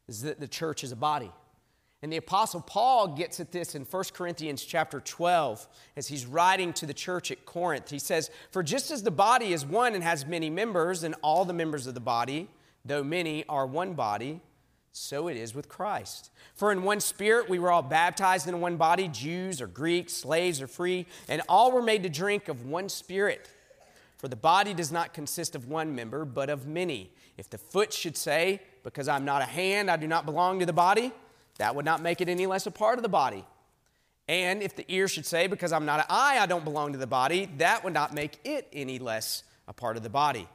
is 0.07 0.21
that 0.21 0.39
the 0.39 0.47
church 0.47 0.85
is 0.85 0.93
a 0.93 0.95
body. 0.95 1.31
And 2.01 2.13
the 2.13 2.17
apostle 2.17 2.61
Paul 2.61 3.15
gets 3.15 3.39
at 3.39 3.51
this 3.51 3.73
in 3.73 3.83
1 3.83 4.03
Corinthians 4.13 4.63
chapter 4.63 5.01
12 5.01 5.67
as 5.97 6.07
he's 6.07 6.27
writing 6.27 6.71
to 6.73 6.85
the 6.85 6.93
church 6.93 7.31
at 7.31 7.45
Corinth. 7.45 7.89
He 7.89 7.99
says, 7.99 8.29
"For 8.51 8.61
just 8.61 8.91
as 8.91 9.01
the 9.01 9.11
body 9.11 9.51
is 9.51 9.65
one 9.65 9.95
and 9.95 10.03
has 10.03 10.25
many 10.25 10.51
members, 10.51 11.03
and 11.03 11.15
all 11.23 11.43
the 11.43 11.53
members 11.53 11.87
of 11.87 11.95
the 11.95 11.99
body, 11.99 12.49
though 12.87 13.03
many 13.03 13.45
are 13.47 13.65
one 13.65 13.93
body, 13.93 14.41
so 14.91 15.27
it 15.27 15.37
is 15.37 15.53
with 15.53 15.69
Christ. 15.69 16.31
For 16.55 16.71
in 16.71 16.83
one 16.83 16.99
spirit 16.99 17.49
we 17.49 17.59
were 17.59 17.71
all 17.71 17.83
baptized 17.83 18.47
in 18.47 18.59
one 18.59 18.77
body, 18.77 19.07
Jews 19.07 19.61
or 19.61 19.67
Greeks, 19.67 20.13
slaves 20.13 20.61
or 20.61 20.67
free, 20.67 21.05
and 21.27 21.41
all 21.47 21.71
were 21.71 21.81
made 21.81 22.03
to 22.03 22.09
drink 22.09 22.47
of 22.47 22.65
one 22.65 22.89
spirit." 22.89 23.49
For 24.17 24.27
the 24.27 24.35
body 24.35 24.73
does 24.73 24.91
not 24.91 25.13
consist 25.13 25.55
of 25.55 25.67
one 25.67 25.93
member, 25.93 26.25
but 26.25 26.49
of 26.49 26.65
many. 26.65 27.11
If 27.37 27.49
the 27.49 27.57
foot 27.57 27.93
should 27.93 28.17
say, 28.17 28.61
Because 28.83 29.07
I'm 29.07 29.25
not 29.25 29.41
a 29.41 29.45
hand, 29.45 29.91
I 29.91 29.97
do 29.97 30.07
not 30.07 30.25
belong 30.25 30.59
to 30.59 30.65
the 30.65 30.73
body, 30.73 31.11
that 31.57 31.75
would 31.75 31.85
not 31.85 32.01
make 32.01 32.21
it 32.21 32.29
any 32.29 32.47
less 32.47 32.65
a 32.65 32.71
part 32.71 32.97
of 32.97 33.03
the 33.03 33.09
body. 33.09 33.45
And 34.27 34.63
if 34.63 34.75
the 34.75 34.85
ear 34.91 35.07
should 35.07 35.25
say, 35.25 35.47
Because 35.47 35.71
I'm 35.71 35.85
not 35.85 35.99
an 35.99 36.05
eye, 36.09 36.39
I 36.39 36.45
don't 36.47 36.63
belong 36.63 36.93
to 36.93 36.97
the 36.97 37.07
body, 37.07 37.47
that 37.57 37.83
would 37.83 37.93
not 37.93 38.13
make 38.13 38.39
it 38.43 38.67
any 38.73 38.97
less 38.97 39.43
a 39.67 39.73
part 39.73 39.97
of 39.97 40.03
the 40.03 40.09
body. 40.09 40.47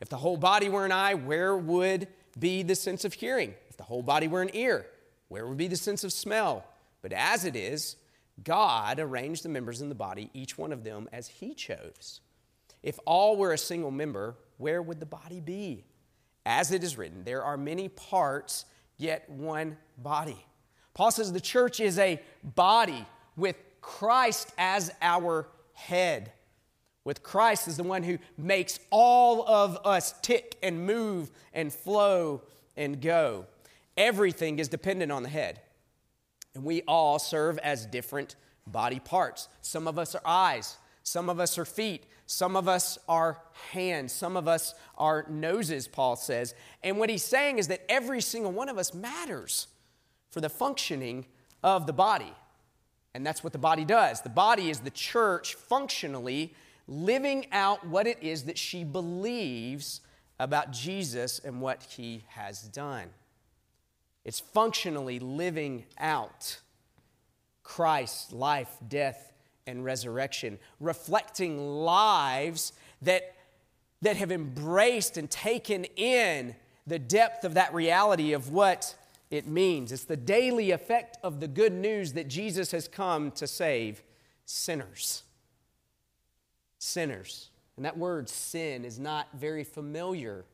If 0.00 0.08
the 0.08 0.16
whole 0.16 0.36
body 0.36 0.68
were 0.68 0.84
an 0.84 0.92
eye, 0.92 1.14
where 1.14 1.56
would 1.56 2.08
be 2.38 2.62
the 2.62 2.74
sense 2.74 3.04
of 3.04 3.12
hearing? 3.12 3.54
If 3.68 3.76
the 3.76 3.84
whole 3.84 4.02
body 4.02 4.28
were 4.28 4.42
an 4.42 4.50
ear, 4.54 4.86
where 5.28 5.46
would 5.46 5.58
be 5.58 5.68
the 5.68 5.76
sense 5.76 6.04
of 6.04 6.12
smell? 6.12 6.64
But 7.02 7.12
as 7.12 7.44
it 7.44 7.54
is, 7.54 7.96
God 8.42 8.98
arranged 8.98 9.44
the 9.44 9.48
members 9.48 9.82
in 9.82 9.88
the 9.88 9.94
body, 9.94 10.30
each 10.32 10.56
one 10.56 10.72
of 10.72 10.84
them 10.84 11.08
as 11.12 11.28
He 11.28 11.54
chose. 11.54 12.20
If 12.82 12.98
all 13.04 13.36
were 13.36 13.52
a 13.52 13.58
single 13.58 13.90
member, 13.90 14.36
where 14.56 14.80
would 14.80 15.00
the 15.00 15.06
body 15.06 15.40
be? 15.40 15.84
As 16.46 16.72
it 16.72 16.82
is 16.82 16.96
written, 16.96 17.24
there 17.24 17.44
are 17.44 17.58
many 17.58 17.88
parts, 17.88 18.64
yet 18.96 19.28
one 19.28 19.76
body. 19.98 20.46
Paul 20.94 21.10
says 21.10 21.32
the 21.32 21.40
church 21.40 21.80
is 21.80 21.98
a 21.98 22.20
body 22.42 23.06
with 23.36 23.56
Christ 23.80 24.52
as 24.56 24.90
our 25.02 25.48
head. 25.74 26.32
With 27.10 27.24
Christ 27.24 27.66
as 27.66 27.76
the 27.76 27.82
one 27.82 28.04
who 28.04 28.18
makes 28.38 28.78
all 28.88 29.44
of 29.48 29.76
us 29.84 30.14
tick 30.22 30.56
and 30.62 30.86
move 30.86 31.32
and 31.52 31.72
flow 31.72 32.42
and 32.76 33.00
go. 33.00 33.46
Everything 33.96 34.60
is 34.60 34.68
dependent 34.68 35.10
on 35.10 35.24
the 35.24 35.28
head. 35.28 35.60
And 36.54 36.62
we 36.62 36.82
all 36.82 37.18
serve 37.18 37.58
as 37.58 37.84
different 37.84 38.36
body 38.64 39.00
parts. 39.00 39.48
Some 39.60 39.88
of 39.88 39.98
us 39.98 40.14
are 40.14 40.22
eyes, 40.24 40.76
some 41.02 41.28
of 41.28 41.40
us 41.40 41.58
are 41.58 41.64
feet, 41.64 42.04
some 42.26 42.54
of 42.54 42.68
us 42.68 42.96
are 43.08 43.42
hands, 43.72 44.12
some 44.12 44.36
of 44.36 44.46
us 44.46 44.76
are 44.96 45.26
noses, 45.28 45.88
Paul 45.88 46.14
says. 46.14 46.54
And 46.84 46.96
what 46.96 47.10
he's 47.10 47.24
saying 47.24 47.58
is 47.58 47.66
that 47.66 47.84
every 47.88 48.20
single 48.20 48.52
one 48.52 48.68
of 48.68 48.78
us 48.78 48.94
matters 48.94 49.66
for 50.30 50.40
the 50.40 50.48
functioning 50.48 51.26
of 51.64 51.88
the 51.88 51.92
body. 51.92 52.32
And 53.14 53.26
that's 53.26 53.42
what 53.42 53.52
the 53.52 53.58
body 53.58 53.84
does. 53.84 54.20
The 54.20 54.28
body 54.28 54.70
is 54.70 54.78
the 54.78 54.90
church 54.90 55.56
functionally 55.56 56.54
living 56.90 57.46
out 57.52 57.86
what 57.86 58.06
it 58.06 58.18
is 58.20 58.44
that 58.44 58.58
she 58.58 58.82
believes 58.84 60.00
about 60.40 60.72
Jesus 60.72 61.38
and 61.38 61.60
what 61.60 61.84
he 61.84 62.24
has 62.28 62.62
done. 62.62 63.08
It's 64.24 64.40
functionally 64.40 65.20
living 65.20 65.84
out 65.98 66.58
Christ's 67.62 68.32
life, 68.32 68.76
death, 68.88 69.32
and 69.66 69.84
resurrection, 69.84 70.58
reflecting 70.80 71.84
lives 71.84 72.72
that, 73.02 73.36
that 74.02 74.16
have 74.16 74.32
embraced 74.32 75.16
and 75.16 75.30
taken 75.30 75.84
in 75.84 76.56
the 76.86 76.98
depth 76.98 77.44
of 77.44 77.54
that 77.54 77.72
reality 77.72 78.32
of 78.32 78.50
what 78.50 78.96
it 79.30 79.46
means. 79.46 79.92
It's 79.92 80.04
the 80.04 80.16
daily 80.16 80.72
effect 80.72 81.18
of 81.22 81.38
the 81.38 81.46
good 81.46 81.72
news 81.72 82.14
that 82.14 82.26
Jesus 82.26 82.72
has 82.72 82.88
come 82.88 83.30
to 83.32 83.46
save 83.46 84.02
sinners. 84.44 85.22
Sinners. 86.80 87.50
And 87.76 87.84
that 87.84 87.96
word 87.96 88.28
sin 88.28 88.84
is 88.84 88.98
not 88.98 89.28
very 89.34 89.62
familiar 89.62 90.44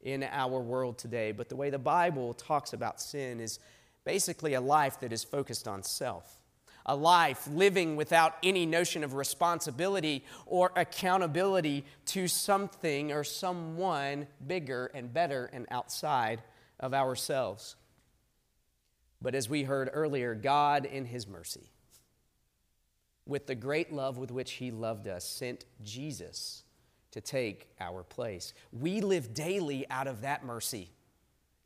in 0.00 0.24
our 0.24 0.60
world 0.60 0.98
today, 0.98 1.30
but 1.30 1.48
the 1.48 1.56
way 1.56 1.70
the 1.70 1.78
Bible 1.78 2.34
talks 2.34 2.72
about 2.72 3.00
sin 3.00 3.38
is 3.38 3.60
basically 4.04 4.54
a 4.54 4.60
life 4.60 4.98
that 5.00 5.12
is 5.12 5.22
focused 5.22 5.68
on 5.68 5.82
self 5.84 6.38
a 6.88 6.96
life 6.96 7.46
living 7.52 7.96
without 7.96 8.36
any 8.42 8.64
notion 8.64 9.04
of 9.04 9.12
responsibility 9.12 10.24
or 10.46 10.72
accountability 10.74 11.84
to 12.06 12.26
something 12.26 13.12
or 13.12 13.22
someone 13.22 14.26
bigger 14.46 14.90
and 14.94 15.12
better 15.12 15.50
and 15.52 15.66
outside 15.70 16.42
of 16.80 16.94
ourselves. 16.94 17.76
But 19.20 19.34
as 19.34 19.50
we 19.50 19.64
heard 19.64 19.90
earlier, 19.92 20.34
God, 20.34 20.86
in 20.86 21.04
His 21.04 21.28
mercy, 21.28 21.70
with 23.28 23.46
the 23.46 23.54
great 23.54 23.92
love 23.92 24.18
with 24.18 24.32
which 24.32 24.52
He 24.52 24.72
loved 24.72 25.06
us, 25.06 25.24
sent 25.24 25.64
Jesus 25.84 26.64
to 27.12 27.20
take 27.20 27.68
our 27.78 28.02
place. 28.02 28.52
We 28.72 29.00
live 29.00 29.32
daily 29.34 29.86
out 29.88 30.08
of 30.08 30.22
that 30.22 30.44
mercy. 30.44 30.90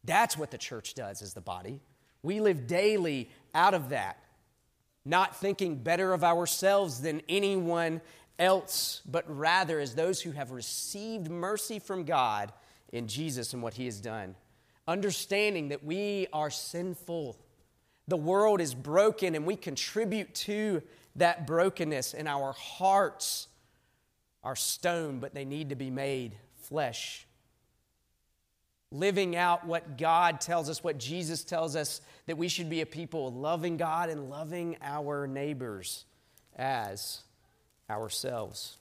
That's 0.04 0.37
what 0.37 0.50
the 0.50 0.59
church 0.59 0.95
does 0.95 1.23
as 1.23 1.33
the 1.33 1.40
body. 1.40 1.81
We 2.23 2.40
live 2.40 2.66
daily 2.66 3.31
out 3.54 3.73
of 3.73 3.88
that 3.88 4.19
not 5.04 5.37
thinking 5.37 5.76
better 5.76 6.12
of 6.12 6.23
ourselves 6.23 7.00
than 7.00 7.23
anyone 7.28 8.00
else, 8.38 9.02
but 9.07 9.25
rather 9.28 9.81
as 9.81 9.95
those 9.95 10.21
who 10.21 10.31
have 10.33 10.50
received 10.50 11.31
mercy 11.31 11.78
from 11.78 12.04
God 12.04 12.52
in 12.92 13.09
Jesus 13.09 13.52
and 13.52 13.62
what 13.62 13.75
He 13.75 13.87
has 13.87 14.00
done. 14.00 14.37
Understanding 14.87 15.69
that 15.69 15.85
we 15.85 16.26
are 16.33 16.50
sinful, 16.50 17.38
the 18.09 18.16
world 18.16 18.61
is 18.61 18.75
broken, 18.75 19.35
and 19.35 19.47
we 19.47 19.57
contribute 19.57 20.35
to 20.35 20.83
that 21.16 21.47
brokenness, 21.47 22.14
in 22.14 22.26
our 22.26 22.52
hearts 22.52 23.49
are 24.42 24.57
stone, 24.57 25.19
but 25.19 25.35
they 25.35 25.45
need 25.45 25.69
to 25.69 25.76
be 25.76 25.90
made 25.90 26.37
flesh 26.62 27.26
living 28.92 29.35
out 29.35 29.66
what 29.66 29.97
God 29.97 30.40
tells 30.40 30.69
us, 30.69 30.85
what 30.85 30.99
Jesus 30.99 31.42
tells 31.42 31.75
us, 31.75 32.02
that 32.26 32.37
we 32.37 32.49
should 32.49 32.69
be 32.69 32.83
a 32.83 32.87
people 32.87 33.33
loving 33.33 33.76
God 33.76 34.11
and 34.11 34.28
loving 34.28 34.76
our 34.83 35.26
neighbors 35.26 36.04
as 36.54 37.23
ourselves. 37.90 38.76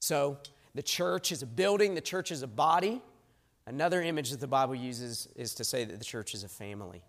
So, 0.00 0.38
the 0.74 0.82
church 0.82 1.32
is 1.32 1.42
a 1.42 1.46
building, 1.46 1.94
the 1.94 2.00
church 2.00 2.30
is 2.30 2.42
a 2.42 2.46
body. 2.46 3.02
Another 3.66 4.00
image 4.00 4.30
that 4.30 4.40
the 4.40 4.46
Bible 4.46 4.74
uses 4.74 5.28
is 5.36 5.54
to 5.54 5.64
say 5.64 5.84
that 5.84 5.98
the 5.98 6.04
church 6.04 6.32
is 6.34 6.44
a 6.44 6.48
family. 6.48 7.02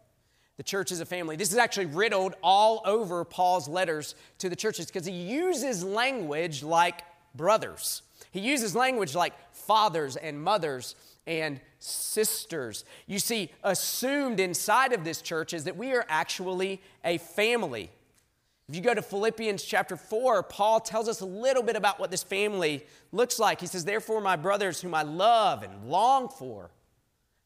The 0.59 0.63
church 0.63 0.91
is 0.91 0.99
a 0.99 1.05
family. 1.05 1.37
This 1.37 1.53
is 1.53 1.57
actually 1.57 1.85
riddled 1.85 2.35
all 2.43 2.81
over 2.83 3.23
Paul's 3.23 3.69
letters 3.69 4.13
to 4.39 4.49
the 4.49 4.57
churches 4.57 4.87
because 4.87 5.05
he 5.05 5.13
uses 5.13 5.85
language 5.85 6.63
like 6.63 6.99
brothers. 7.33 8.01
He 8.31 8.41
uses 8.41 8.75
language 8.75 9.15
like 9.15 9.31
fathers 9.53 10.17
and 10.17 10.43
mothers 10.43 10.95
and 11.25 11.61
sisters. 11.79 12.83
You 13.07 13.19
see, 13.19 13.51
assumed 13.63 14.41
inside 14.41 14.91
of 14.91 15.05
this 15.05 15.21
church 15.21 15.53
is 15.53 15.63
that 15.63 15.77
we 15.77 15.93
are 15.93 16.05
actually 16.09 16.81
a 17.05 17.19
family. 17.19 17.89
If 18.67 18.75
you 18.75 18.81
go 18.81 18.93
to 18.93 19.01
Philippians 19.01 19.63
chapter 19.63 19.95
4, 19.95 20.43
Paul 20.43 20.81
tells 20.81 21.07
us 21.07 21.21
a 21.21 21.25
little 21.25 21.63
bit 21.63 21.77
about 21.77 22.01
what 22.01 22.11
this 22.11 22.21
family 22.21 22.85
looks 23.13 23.39
like. 23.39 23.61
He 23.61 23.67
says, 23.67 23.85
Therefore, 23.85 24.19
my 24.19 24.35
brothers, 24.35 24.81
whom 24.81 24.93
I 24.93 25.03
love 25.03 25.63
and 25.63 25.89
long 25.89 26.27
for, 26.27 26.69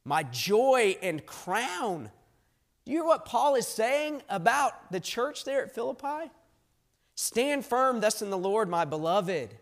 my 0.04 0.24
joy 0.24 0.98
and 1.04 1.24
crown. 1.28 2.10
Do 2.86 2.92
you 2.92 2.98
hear 3.00 3.06
what 3.06 3.26
Paul 3.26 3.56
is 3.56 3.68
saying 3.68 4.22
about 4.30 4.92
the 4.92 5.00
church 5.00 5.46
there 5.46 5.64
at 5.64 5.74
Philippi? 5.74 6.32
Stand 7.16 7.66
firm 7.66 8.02
thus 8.02 8.22
in 8.22 8.30
the 8.30 8.38
Lord, 8.38 8.68
my 8.68 8.84
beloved. 8.86 9.56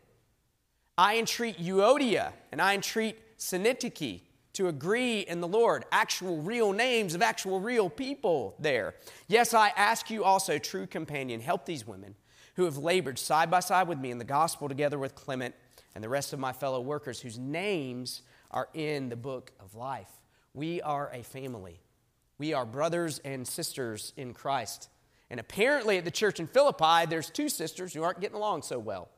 I 0.97 1.17
entreat 1.17 1.57
Euodia 1.59 2.31
and 2.51 2.61
I 2.61 2.73
entreat 2.73 3.37
Syntyche 3.37 4.21
to 4.53 4.67
agree 4.67 5.21
in 5.21 5.39
the 5.39 5.47
Lord. 5.47 5.85
Actual 5.91 6.37
real 6.37 6.73
names 6.73 7.13
of 7.13 7.21
actual 7.21 7.59
real 7.59 7.89
people 7.89 8.55
there. 8.59 8.95
Yes, 9.27 9.53
I 9.53 9.69
ask 9.75 10.09
you 10.09 10.23
also, 10.23 10.57
true 10.57 10.87
companion, 10.87 11.41
help 11.41 11.65
these 11.65 11.85
women 11.85 12.15
who 12.55 12.65
have 12.65 12.77
labored 12.77 13.17
side 13.19 13.49
by 13.49 13.59
side 13.59 13.87
with 13.87 13.99
me 13.99 14.11
in 14.11 14.17
the 14.17 14.25
gospel 14.25 14.67
together 14.67 14.99
with 14.99 15.15
Clement 15.15 15.55
and 15.95 16.03
the 16.03 16.09
rest 16.09 16.33
of 16.33 16.39
my 16.39 16.53
fellow 16.53 16.81
workers 16.81 17.21
whose 17.21 17.37
names 17.37 18.23
are 18.49 18.67
in 18.73 19.09
the 19.09 19.15
book 19.15 19.51
of 19.59 19.75
life. 19.75 20.09
We 20.53 20.81
are 20.81 21.09
a 21.13 21.23
family. 21.23 21.79
We 22.41 22.53
are 22.53 22.65
brothers 22.65 23.19
and 23.24 23.48
sisters 23.48 24.13
in 24.17 24.33
Christ. 24.33 24.89
And 25.29 25.39
apparently 25.39 26.00
at 26.00 26.05
the 26.05 26.10
church 26.10 26.39
in 26.39 26.48
Philippi, 26.48 27.05
there's 27.07 27.29
two 27.29 27.50
sisters 27.50 27.93
who 27.93 28.01
aren't 28.01 28.19
getting 28.19 28.36
along 28.36 28.63
so 28.63 28.79
well. 28.79 29.10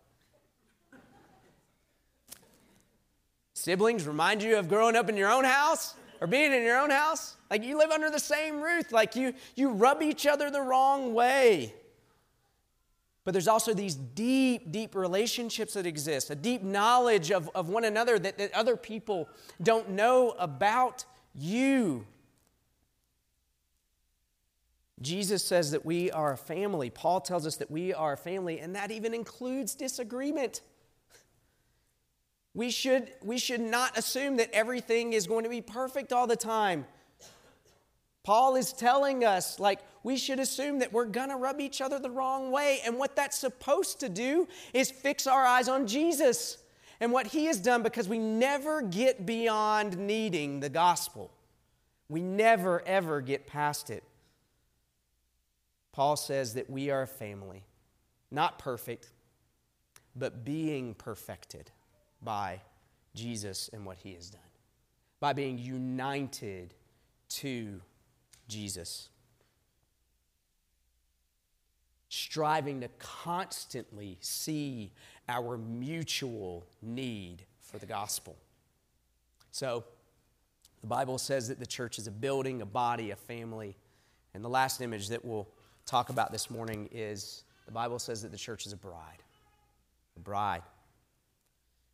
Siblings 3.54 4.06
remind 4.06 4.44
you 4.44 4.58
of 4.58 4.68
growing 4.68 4.98
up 4.98 5.08
in 5.08 5.16
your 5.16 5.32
own 5.32 5.46
house 5.46 5.96
or 6.20 6.28
being 6.28 6.52
in 6.52 6.64
your 6.64 6.78
own 6.78 6.90
house? 6.90 7.38
Like 7.50 7.64
you 7.64 7.78
live 7.78 7.92
under 7.92 8.10
the 8.10 8.20
same 8.20 8.60
roof, 8.60 8.92
like 8.92 9.16
you, 9.16 9.34
you 9.56 9.70
rub 9.70 10.02
each 10.02 10.28
other 10.28 10.52
the 10.52 10.60
wrong 10.60 11.14
way. 11.14 11.74
But 13.24 13.32
there's 13.32 13.48
also 13.48 13.74
these 13.74 13.96
deep, 13.96 14.70
deep 14.70 14.96
relationships 14.96 15.76
that 15.76 15.86
exist, 15.86 16.30
a 16.30 16.36
deep 16.36 16.62
knowledge 16.62 17.32
of, 17.32 17.50
of 17.56 17.70
one 17.70 17.86
another 17.86 18.20
that, 18.20 18.38
that 18.38 18.54
other 18.54 18.76
people 18.76 19.30
don't 19.62 19.92
know 19.92 20.32
about 20.38 21.06
you. 21.34 22.06
Jesus 25.04 25.44
says 25.44 25.72
that 25.72 25.86
we 25.86 26.10
are 26.12 26.34
a 26.34 26.38
family. 26.38 26.90
Paul 26.90 27.22
tells 27.22 27.46
us 27.46 27.58
that 27.58 27.70
we 27.70 27.94
are 27.94 28.14
a 28.14 28.18
family, 28.18 28.60
and 28.60 28.76
that 28.76 28.90
even 28.90 29.14
includes 29.14 29.76
disagreement. 29.76 30.62
We 32.54 32.72
should, 32.72 33.12
we 33.22 33.38
should 33.38 33.62
not 33.62 33.98
assume 33.98 34.38
that 34.38 34.50
everything 34.54 35.14
is 35.14 35.28
going 35.28 35.44
to 35.44 35.50
be 35.50 35.62
perfect 35.62 36.14
all 36.14 36.26
the 36.26 36.36
time. 36.36 36.86
Paul 38.24 38.56
is 38.56 38.72
telling 38.72 39.26
us, 39.26 39.60
like, 39.60 39.80
we 40.04 40.16
should 40.16 40.40
assume 40.40 40.80
that 40.80 40.94
we're 40.94 41.06
going 41.06 41.30
to 41.30 41.36
rub 41.36 41.60
each 41.60 41.82
other 41.82 42.00
the 42.00 42.10
wrong 42.10 42.52
way. 42.52 42.80
And 42.86 42.98
what 42.98 43.16
that's 43.16 43.38
supposed 43.38 44.00
to 44.00 44.10
do 44.10 44.48
is 44.74 44.90
fix 44.90 45.28
our 45.28 45.46
eyes 45.46 45.68
on 45.68 45.88
Jesus 45.88 46.58
and 47.02 47.12
what 47.12 47.28
he 47.28 47.46
has 47.46 47.60
done 47.60 47.84
because 47.84 48.08
we 48.08 48.20
never 48.20 48.82
get 48.82 49.26
beyond 49.26 49.98
needing 49.98 50.62
the 50.62 50.70
gospel. 50.70 51.32
We 52.08 52.22
never, 52.22 52.82
ever 52.86 53.20
get 53.20 53.46
past 53.46 53.90
it. 53.90 54.04
Paul 55.94 56.16
says 56.18 56.56
that 56.56 56.70
we 56.70 56.90
are 56.90 57.04
a 57.04 57.08
family, 57.08 57.64
not 58.32 58.60
perfect, 58.60 59.12
but 60.16 60.44
being 60.44 60.96
perfected 60.96 61.72
by 62.22 62.60
Jesus 63.16 63.70
and 63.72 63.86
what 63.86 63.98
he 64.00 64.14
has 64.16 64.30
done, 64.30 64.42
by 65.20 65.34
being 65.34 65.58
united 65.58 66.74
to 67.30 67.80
Jesus. 68.48 69.10
Striving 72.10 72.82
to 72.82 72.90
constantly 72.98 74.18
see 74.20 74.92
our 75.30 75.58
mutual 75.58 76.66
need 76.82 77.46
for 77.62 77.78
the 77.78 77.86
gospel. 77.86 78.36
So, 79.52 79.84
the 80.82 80.88
Bible 80.88 81.18
says 81.18 81.48
that 81.48 81.60
the 81.60 81.66
church 81.66 81.98
is 81.98 82.08
a 82.08 82.12
building, 82.12 82.62
a 82.62 82.66
body, 82.66 83.12
a 83.12 83.16
family. 83.16 83.78
And 84.34 84.44
the 84.44 84.50
last 84.50 84.82
image 84.82 85.10
that 85.10 85.24
we'll 85.24 85.48
talk 85.86 86.10
about 86.10 86.32
this 86.32 86.50
morning 86.50 86.90
is 86.92 87.44
the 87.66 87.72
Bible 87.72 88.00
says 88.00 88.22
that 88.22 88.32
the 88.32 88.38
church 88.38 88.66
is 88.66 88.74
a 88.74 88.78
bride. 88.78 89.24
A 90.18 90.20
bride. 90.20 90.64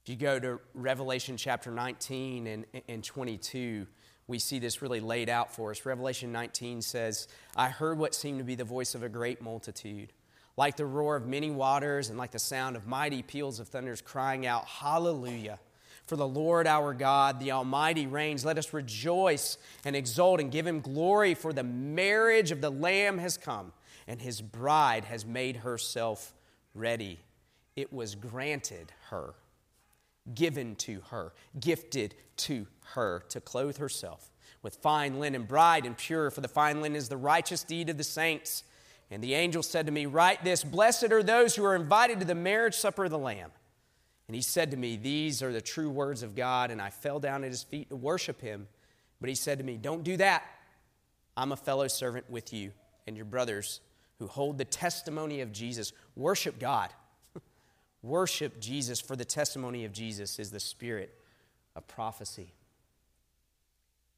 If 0.03 0.09
you 0.09 0.15
go 0.15 0.39
to 0.39 0.59
Revelation 0.73 1.37
chapter 1.37 1.71
19 1.71 2.47
and, 2.47 2.65
and 2.87 3.03
22, 3.03 3.85
we 4.27 4.39
see 4.39 4.59
this 4.59 4.81
really 4.81 4.99
laid 4.99 5.27
out 5.27 5.53
for 5.53 5.71
us. 5.71 5.85
Revelation 5.85 6.31
19 6.31 6.81
says, 6.81 7.27
I 7.55 7.69
heard 7.69 7.97
what 7.97 8.13
seemed 8.13 8.37
to 8.37 8.43
be 8.43 8.55
the 8.55 8.63
voice 8.63 8.95
of 8.95 9.03
a 9.03 9.09
great 9.09 9.41
multitude, 9.41 10.13
like 10.55 10.77
the 10.77 10.85
roar 10.85 11.15
of 11.15 11.27
many 11.27 11.49
waters 11.49 12.09
and 12.09 12.17
like 12.17 12.31
the 12.31 12.39
sound 12.39 12.75
of 12.75 12.85
mighty 12.85 13.23
peals 13.23 13.59
of 13.59 13.67
thunders 13.67 14.01
crying 14.01 14.45
out, 14.45 14.65
Hallelujah. 14.65 15.59
For 16.05 16.15
the 16.15 16.27
Lord 16.27 16.65
our 16.65 16.95
God, 16.95 17.39
the 17.39 17.51
Almighty, 17.51 18.07
reigns. 18.07 18.43
Let 18.43 18.57
us 18.57 18.73
rejoice 18.73 19.59
and 19.85 19.95
exult 19.95 20.39
and 20.39 20.51
give 20.51 20.65
him 20.65 20.81
glory, 20.81 21.35
for 21.35 21.53
the 21.53 21.63
marriage 21.63 22.49
of 22.49 22.61
the 22.61 22.71
Lamb 22.71 23.19
has 23.19 23.37
come, 23.37 23.73
and 24.09 24.19
his 24.19 24.41
bride 24.41 25.05
has 25.05 25.23
made 25.23 25.57
herself 25.57 26.33
ready. 26.73 27.19
It 27.75 27.93
was 27.93 28.15
granted 28.15 28.91
her 29.11 29.35
given 30.33 30.75
to 30.75 31.01
her, 31.11 31.31
gifted 31.59 32.15
to 32.37 32.65
her 32.95 33.23
to 33.29 33.39
clothe 33.39 33.77
herself 33.77 34.31
with 34.61 34.75
fine 34.77 35.19
linen, 35.19 35.43
bright 35.43 35.85
and 35.85 35.95
pure, 35.95 36.31
for 36.31 36.41
the 36.41 36.47
fine 36.47 36.81
linen 36.81 36.97
is 36.97 37.07
the 37.07 37.17
righteous 37.17 37.63
deed 37.63 37.89
of 37.89 37.97
the 37.97 38.03
saints. 38.03 38.63
And 39.11 39.23
the 39.23 39.35
angel 39.35 39.63
said 39.63 39.85
to 39.85 39.91
me, 39.91 40.05
Write 40.05 40.43
this 40.43 40.63
Blessed 40.63 41.11
are 41.11 41.23
those 41.23 41.55
who 41.55 41.63
are 41.63 41.75
invited 41.75 42.19
to 42.19 42.25
the 42.25 42.35
marriage 42.35 42.75
supper 42.75 43.05
of 43.05 43.11
the 43.11 43.17
Lamb. 43.17 43.51
And 44.27 44.35
he 44.35 44.41
said 44.41 44.71
to 44.71 44.77
me, 44.77 44.97
These 44.97 45.41
are 45.41 45.53
the 45.53 45.61
true 45.61 45.89
words 45.89 46.21
of 46.21 46.35
God. 46.35 46.71
And 46.71 46.81
I 46.81 46.89
fell 46.89 47.19
down 47.19 47.43
at 47.43 47.51
his 47.51 47.63
feet 47.63 47.89
to 47.89 47.95
worship 47.95 48.41
him. 48.41 48.67
But 49.21 49.29
he 49.29 49.35
said 49.35 49.59
to 49.59 49.63
me, 49.63 49.77
Don't 49.77 50.03
do 50.03 50.17
that. 50.17 50.43
I'm 51.37 51.51
a 51.51 51.57
fellow 51.57 51.87
servant 51.87 52.29
with 52.29 52.53
you 52.53 52.71
and 53.07 53.15
your 53.15 53.25
brothers 53.25 53.81
who 54.19 54.27
hold 54.27 54.57
the 54.57 54.65
testimony 54.65 55.41
of 55.41 55.51
Jesus. 55.51 55.93
Worship 56.15 56.59
God. 56.59 56.89
Worship 58.03 58.59
Jesus, 58.59 58.99
for 58.99 59.15
the 59.15 59.25
testimony 59.25 59.85
of 59.85 59.93
Jesus 59.93 60.37
is 60.37 60.51
the 60.51 60.59
spirit 60.59 61.17
of 61.75 61.87
prophecy. 61.87 62.53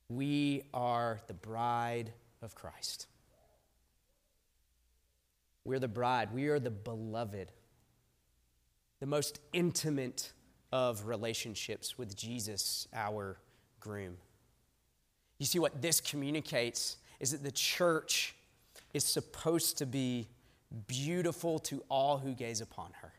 We 0.10 0.64
are 0.74 1.20
the 1.28 1.34
bride 1.34 2.12
of 2.42 2.56
Christ. 2.56 3.08
We're 5.64 5.80
the 5.80 5.88
bride. 5.88 6.34
We 6.34 6.48
are 6.48 6.60
the 6.60 6.72
beloved, 6.72 7.52
the 9.00 9.06
most 9.06 9.40
intimate 9.54 10.32
of 10.72 11.06
relationships 11.06 11.98
with 11.98 12.16
Jesus, 12.16 12.88
our 12.94 13.38
groom. 13.80 14.18
You 15.38 15.46
see, 15.46 15.60
what 15.60 15.82
this 15.82 16.02
communicates 16.02 16.98
is 17.20 17.32
that 17.32 17.44
the 17.44 17.52
church 17.52 18.36
is 18.94 19.04
supposed 19.04 19.78
to 19.80 19.86
be 19.86 20.28
beautiful 20.88 21.60
to 21.60 21.84
all 21.90 22.18
who 22.18 22.34
gaze 22.34 22.62
upon 22.62 22.92
her 23.02 23.14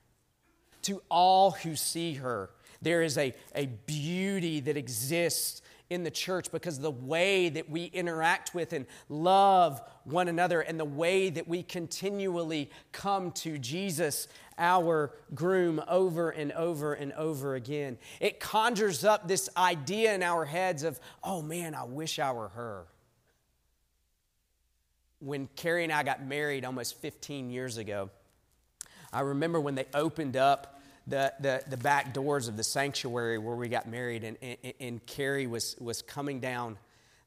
to 0.83 1.03
all 1.09 1.53
who 1.53 1.77
see 1.77 2.15
her. 2.15 2.51
There 2.81 3.03
is 3.03 3.17
a, 3.17 3.33
a 3.55 3.67
beauty 3.67 4.61
that 4.61 4.77
exists 4.77 5.63
in 5.89 6.05
the 6.05 6.11
church 6.11 6.51
because 6.51 6.79
the 6.79 6.91
way 6.91 7.49
that 7.51 7.69
we 7.71 7.85
interact 7.85 8.55
with 8.55 8.73
and 8.73 8.87
love 9.09 9.81
one 10.05 10.27
another 10.29 10.61
and 10.61 10.81
the 10.81 10.85
way 10.85 11.31
that 11.31 11.47
we 11.47 11.63
continually 11.63 12.71
come 12.93 13.31
to 13.33 13.59
Jesus, 13.59 14.27
our 14.59 15.13
groom, 15.35 15.83
over 15.87 16.31
and 16.31 16.51
over 16.53 16.95
and 16.95 17.13
over 17.13 17.55
again. 17.55 17.99
It 18.21 18.41
conjures 18.41 19.05
up 19.05 19.29
this 19.29 19.49
idea 19.57 20.15
in 20.15 20.23
our 20.23 20.45
heads 20.45 20.83
of, 20.83 20.99
oh 21.23 21.43
man, 21.43 21.75
I 21.75 21.85
wish 21.85 22.19
I 22.19 22.33
were 22.33 22.49
her. 22.49 22.87
When 25.23 25.49
Carrie 25.55 25.85
and 25.85 25.93
I 25.93 26.03
got 26.03 26.27
married 26.27 26.65
almost 26.65 27.01
15 27.01 27.51
years 27.51 27.77
ago, 27.77 28.11
I 29.13 29.21
remember 29.21 29.61
when 29.61 29.77
they 29.77 29.87
opened 29.95 30.37
up 30.37 30.81
the, 31.07 31.33
the, 31.41 31.63
the 31.69 31.77
back 31.77 32.13
doors 32.13 32.49
of 32.49 32.57
the 32.57 32.65
sanctuary 32.65 33.39
where 33.39 33.55
we 33.55 33.69
got 33.69 33.89
married, 33.89 34.25
and, 34.25 34.37
and, 34.43 34.75
and 34.81 35.07
Carrie 35.07 35.47
was, 35.47 35.77
was 35.79 36.03
coming 36.03 36.41
down 36.41 36.77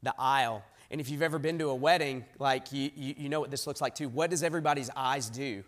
the 0.03 0.13
aisle. 0.19 0.63
And 0.91 0.99
if 0.99 1.10
you've 1.10 1.21
ever 1.21 1.39
been 1.39 1.60
to 1.60 1.69
a 1.69 1.75
wedding, 1.75 2.25
like 2.38 2.71
you, 2.71 2.91
you, 2.95 3.15
you 3.17 3.29
know 3.29 3.39
what 3.39 3.51
this 3.51 3.65
looks 3.67 3.81
like 3.81 3.95
too. 3.95 4.10
What 4.10 4.29
does 4.29 4.43
everybody's 4.43 4.89
eyes 4.95 5.29
do? 5.29 5.63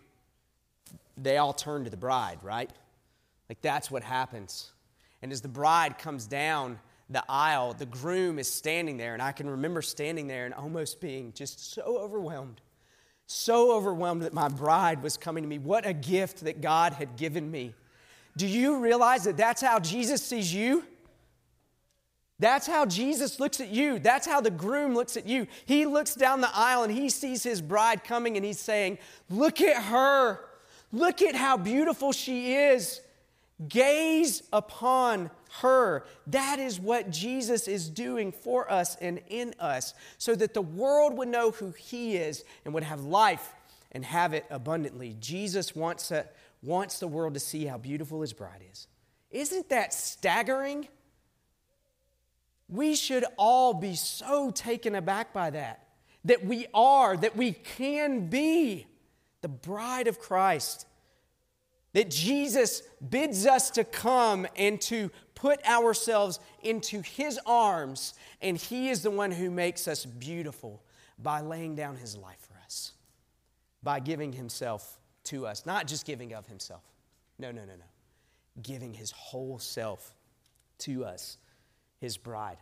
They 1.16 1.38
all 1.38 1.52
turn 1.52 1.84
to 1.84 1.90
the 1.90 1.96
bride, 1.96 2.38
right? 2.42 2.70
Like 3.48 3.60
that's 3.60 3.90
what 3.90 4.02
happens. 4.02 4.70
And 5.22 5.32
as 5.32 5.40
the 5.40 5.48
bride 5.48 5.98
comes 5.98 6.26
down 6.26 6.78
the 7.10 7.24
aisle, 7.28 7.74
the 7.74 7.86
groom 7.86 8.38
is 8.38 8.50
standing 8.50 8.96
there. 8.96 9.14
And 9.14 9.22
I 9.22 9.32
can 9.32 9.48
remember 9.48 9.82
standing 9.82 10.26
there 10.26 10.44
and 10.44 10.54
almost 10.54 11.00
being 11.00 11.32
just 11.32 11.72
so 11.74 11.82
overwhelmed 11.82 12.60
so 13.30 13.76
overwhelmed 13.76 14.22
that 14.22 14.32
my 14.32 14.48
bride 14.48 15.02
was 15.02 15.18
coming 15.18 15.44
to 15.44 15.48
me. 15.48 15.58
What 15.58 15.86
a 15.86 15.92
gift 15.92 16.44
that 16.44 16.62
God 16.62 16.94
had 16.94 17.16
given 17.16 17.48
me. 17.50 17.74
Do 18.38 18.46
you 18.46 18.78
realize 18.78 19.24
that 19.24 19.36
that's 19.36 19.60
how 19.60 19.78
Jesus 19.78 20.22
sees 20.22 20.52
you? 20.52 20.82
That's 22.38 22.66
how 22.66 22.86
Jesus 22.86 23.38
looks 23.38 23.60
at 23.60 23.68
you. 23.68 23.98
That's 23.98 24.26
how 24.26 24.40
the 24.40 24.50
groom 24.50 24.94
looks 24.94 25.16
at 25.18 25.26
you. 25.26 25.46
He 25.66 25.84
looks 25.84 26.14
down 26.14 26.40
the 26.40 26.54
aisle 26.54 26.84
and 26.84 26.92
he 26.92 27.10
sees 27.10 27.42
his 27.42 27.60
bride 27.60 28.02
coming 28.02 28.36
and 28.36 28.46
he's 28.46 28.60
saying, 28.60 28.98
Look 29.28 29.60
at 29.60 29.82
her. 29.84 30.40
Look 30.90 31.20
at 31.20 31.34
how 31.34 31.58
beautiful 31.58 32.12
she 32.12 32.54
is. 32.54 33.00
Gaze 33.66 34.42
upon 34.52 35.30
her. 35.60 36.04
That 36.28 36.58
is 36.58 36.78
what 36.78 37.10
Jesus 37.10 37.66
is 37.66 37.88
doing 37.88 38.30
for 38.30 38.70
us 38.70 38.96
and 39.00 39.20
in 39.28 39.54
us, 39.58 39.94
so 40.16 40.34
that 40.36 40.54
the 40.54 40.62
world 40.62 41.16
would 41.18 41.28
know 41.28 41.50
who 41.50 41.72
He 41.72 42.16
is 42.16 42.44
and 42.64 42.72
would 42.74 42.84
have 42.84 43.00
life 43.00 43.54
and 43.90 44.04
have 44.04 44.32
it 44.34 44.44
abundantly. 44.50 45.16
Jesus 45.18 45.74
wants, 45.74 46.10
a, 46.10 46.26
wants 46.62 47.00
the 47.00 47.08
world 47.08 47.34
to 47.34 47.40
see 47.40 47.64
how 47.64 47.78
beautiful 47.78 48.20
His 48.20 48.32
bride 48.32 48.62
is. 48.70 48.86
Isn't 49.30 49.68
that 49.70 49.92
staggering? 49.92 50.86
We 52.68 52.94
should 52.94 53.24
all 53.36 53.74
be 53.74 53.94
so 53.96 54.50
taken 54.50 54.94
aback 54.94 55.32
by 55.32 55.50
that. 55.50 55.84
That 56.24 56.44
we 56.44 56.66
are, 56.74 57.16
that 57.16 57.36
we 57.36 57.52
can 57.52 58.28
be 58.28 58.86
the 59.40 59.48
bride 59.48 60.08
of 60.08 60.18
Christ 60.18 60.86
that 61.92 62.10
Jesus 62.10 62.82
bids 63.08 63.46
us 63.46 63.70
to 63.70 63.84
come 63.84 64.46
and 64.56 64.80
to 64.82 65.10
put 65.34 65.64
ourselves 65.66 66.40
into 66.62 67.00
His 67.00 67.38
arms, 67.46 68.14
and 68.42 68.56
He 68.56 68.88
is 68.88 69.02
the 69.02 69.10
one 69.10 69.30
who 69.30 69.50
makes 69.50 69.88
us 69.88 70.04
beautiful 70.04 70.82
by 71.18 71.40
laying 71.40 71.74
down 71.74 71.96
His 71.96 72.16
life 72.16 72.40
for 72.40 72.58
us, 72.64 72.92
by 73.82 74.00
giving 74.00 74.32
Himself 74.32 74.98
to 75.24 75.46
us, 75.46 75.64
not 75.64 75.86
just 75.86 76.04
giving 76.04 76.34
of 76.34 76.46
Himself. 76.46 76.82
No, 77.38 77.50
no, 77.50 77.62
no, 77.62 77.74
no. 77.74 78.62
Giving 78.62 78.92
His 78.92 79.10
whole 79.12 79.58
self 79.58 80.14
to 80.78 81.04
us, 81.04 81.38
His 82.00 82.16
bride. 82.16 82.58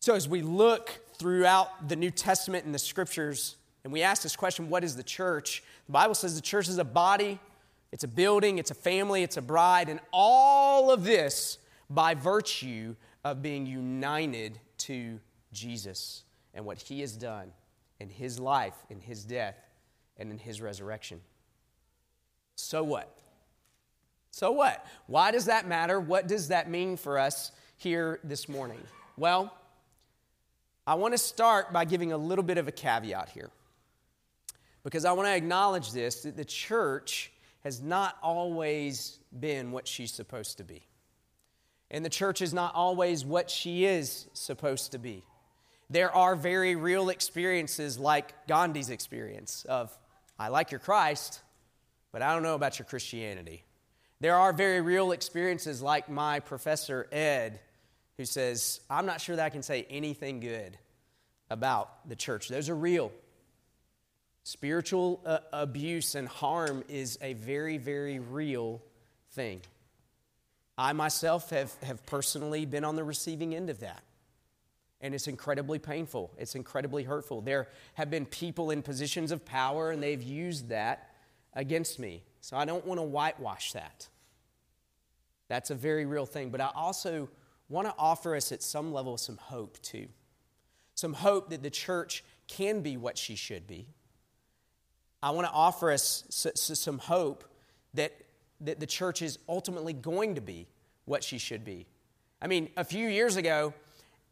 So, 0.00 0.14
as 0.14 0.28
we 0.28 0.42
look 0.42 1.00
throughout 1.18 1.88
the 1.88 1.96
New 1.96 2.10
Testament 2.10 2.64
and 2.64 2.74
the 2.74 2.78
scriptures, 2.78 3.56
and 3.84 3.92
we 3.92 4.02
ask 4.02 4.22
this 4.22 4.36
question 4.36 4.68
what 4.68 4.84
is 4.84 4.96
the 4.96 5.02
church? 5.02 5.62
The 5.86 5.92
Bible 5.92 6.14
says 6.14 6.34
the 6.34 6.42
church 6.42 6.68
is 6.68 6.78
a 6.78 6.84
body 6.84 7.38
it's 7.90 8.04
a 8.04 8.08
building, 8.08 8.58
it's 8.58 8.70
a 8.70 8.74
family, 8.74 9.22
it's 9.22 9.36
a 9.36 9.42
bride, 9.42 9.88
and 9.88 10.00
all 10.12 10.90
of 10.90 11.04
this 11.04 11.58
by 11.88 12.14
virtue 12.14 12.94
of 13.24 13.42
being 13.42 13.66
united 13.66 14.60
to 14.78 15.18
Jesus 15.52 16.24
and 16.54 16.64
what 16.64 16.78
he 16.78 17.00
has 17.00 17.16
done 17.16 17.52
in 17.98 18.10
his 18.10 18.38
life, 18.38 18.74
in 18.90 19.00
his 19.00 19.24
death, 19.24 19.56
and 20.18 20.30
in 20.30 20.38
his 20.38 20.60
resurrection. 20.60 21.20
So 22.56 22.82
what? 22.82 23.16
So 24.30 24.52
what? 24.52 24.84
Why 25.06 25.30
does 25.30 25.46
that 25.46 25.66
matter? 25.66 25.98
What 25.98 26.28
does 26.28 26.48
that 26.48 26.68
mean 26.68 26.96
for 26.96 27.18
us 27.18 27.52
here 27.76 28.20
this 28.22 28.48
morning? 28.48 28.80
Well, 29.16 29.52
I 30.86 30.94
want 30.94 31.14
to 31.14 31.18
start 31.18 31.72
by 31.72 31.84
giving 31.86 32.12
a 32.12 32.18
little 32.18 32.44
bit 32.44 32.58
of 32.58 32.68
a 32.68 32.72
caveat 32.72 33.30
here. 33.30 33.50
Because 34.88 35.04
I 35.04 35.12
want 35.12 35.28
to 35.28 35.36
acknowledge 35.36 35.92
this 35.92 36.22
that 36.22 36.34
the 36.34 36.46
church 36.46 37.30
has 37.62 37.82
not 37.82 38.16
always 38.22 39.18
been 39.38 39.70
what 39.70 39.86
she's 39.86 40.10
supposed 40.10 40.56
to 40.56 40.64
be. 40.64 40.80
And 41.90 42.02
the 42.02 42.08
church 42.08 42.40
is 42.40 42.54
not 42.54 42.74
always 42.74 43.22
what 43.22 43.50
she 43.50 43.84
is 43.84 44.28
supposed 44.32 44.92
to 44.92 44.98
be. 44.98 45.24
There 45.90 46.10
are 46.10 46.34
very 46.34 46.74
real 46.74 47.10
experiences 47.10 47.98
like 47.98 48.46
Gandhi's 48.46 48.88
experience 48.88 49.66
of, 49.68 49.94
I 50.38 50.48
like 50.48 50.70
your 50.70 50.80
Christ, 50.80 51.42
but 52.10 52.22
I 52.22 52.32
don't 52.32 52.42
know 52.42 52.54
about 52.54 52.78
your 52.78 52.86
Christianity. 52.86 53.64
There 54.20 54.36
are 54.36 54.54
very 54.54 54.80
real 54.80 55.12
experiences 55.12 55.82
like 55.82 56.08
my 56.08 56.40
professor 56.40 57.06
Ed, 57.12 57.60
who 58.16 58.24
says, 58.24 58.80
I'm 58.88 59.04
not 59.04 59.20
sure 59.20 59.36
that 59.36 59.44
I 59.44 59.50
can 59.50 59.62
say 59.62 59.86
anything 59.90 60.40
good 60.40 60.78
about 61.50 62.08
the 62.08 62.16
church. 62.16 62.48
Those 62.48 62.70
are 62.70 62.74
real. 62.74 63.12
Spiritual 64.48 65.20
uh, 65.26 65.40
abuse 65.52 66.14
and 66.14 66.26
harm 66.26 66.82
is 66.88 67.18
a 67.20 67.34
very, 67.34 67.76
very 67.76 68.18
real 68.18 68.80
thing. 69.32 69.60
I 70.78 70.94
myself 70.94 71.50
have, 71.50 71.74
have 71.82 72.06
personally 72.06 72.64
been 72.64 72.82
on 72.82 72.96
the 72.96 73.04
receiving 73.04 73.54
end 73.54 73.68
of 73.68 73.80
that. 73.80 74.02
And 75.02 75.14
it's 75.14 75.28
incredibly 75.28 75.78
painful. 75.78 76.32
It's 76.38 76.54
incredibly 76.54 77.02
hurtful. 77.02 77.42
There 77.42 77.68
have 77.92 78.10
been 78.10 78.24
people 78.24 78.70
in 78.70 78.80
positions 78.80 79.32
of 79.32 79.44
power, 79.44 79.90
and 79.90 80.02
they've 80.02 80.22
used 80.22 80.70
that 80.70 81.10
against 81.52 81.98
me. 81.98 82.22
So 82.40 82.56
I 82.56 82.64
don't 82.64 82.86
want 82.86 83.00
to 83.00 83.04
whitewash 83.04 83.72
that. 83.72 84.08
That's 85.48 85.68
a 85.68 85.74
very 85.74 86.06
real 86.06 86.24
thing. 86.24 86.48
But 86.48 86.62
I 86.62 86.70
also 86.74 87.28
want 87.68 87.86
to 87.86 87.94
offer 87.98 88.34
us 88.34 88.50
at 88.50 88.62
some 88.62 88.94
level 88.94 89.18
some 89.18 89.36
hope, 89.36 89.76
too. 89.82 90.08
Some 90.94 91.12
hope 91.12 91.50
that 91.50 91.62
the 91.62 91.68
church 91.68 92.24
can 92.46 92.80
be 92.80 92.96
what 92.96 93.18
she 93.18 93.34
should 93.34 93.66
be. 93.66 93.88
I 95.22 95.30
want 95.30 95.46
to 95.46 95.52
offer 95.52 95.90
us 95.90 96.24
some 96.28 96.98
hope 96.98 97.44
that, 97.94 98.12
that 98.60 98.80
the 98.80 98.86
church 98.86 99.22
is 99.22 99.38
ultimately 99.48 99.92
going 99.92 100.36
to 100.36 100.40
be 100.40 100.66
what 101.04 101.24
she 101.24 101.38
should 101.38 101.64
be. 101.64 101.86
I 102.40 102.46
mean, 102.46 102.68
a 102.76 102.84
few 102.84 103.08
years 103.08 103.36
ago, 103.36 103.74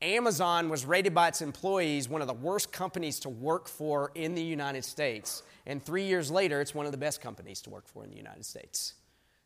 Amazon 0.02 0.68
was 0.68 0.84
rated 0.84 1.14
by 1.14 1.28
its 1.28 1.40
employees 1.40 2.08
one 2.08 2.20
of 2.20 2.28
the 2.28 2.34
worst 2.34 2.70
companies 2.70 3.18
to 3.20 3.28
work 3.28 3.66
for 3.66 4.12
in 4.14 4.34
the 4.34 4.42
United 4.42 4.84
States. 4.84 5.42
And 5.64 5.82
three 5.82 6.04
years 6.04 6.30
later, 6.30 6.60
it's 6.60 6.74
one 6.74 6.86
of 6.86 6.92
the 6.92 6.98
best 6.98 7.20
companies 7.20 7.60
to 7.62 7.70
work 7.70 7.88
for 7.88 8.04
in 8.04 8.10
the 8.10 8.16
United 8.16 8.44
States. 8.44 8.94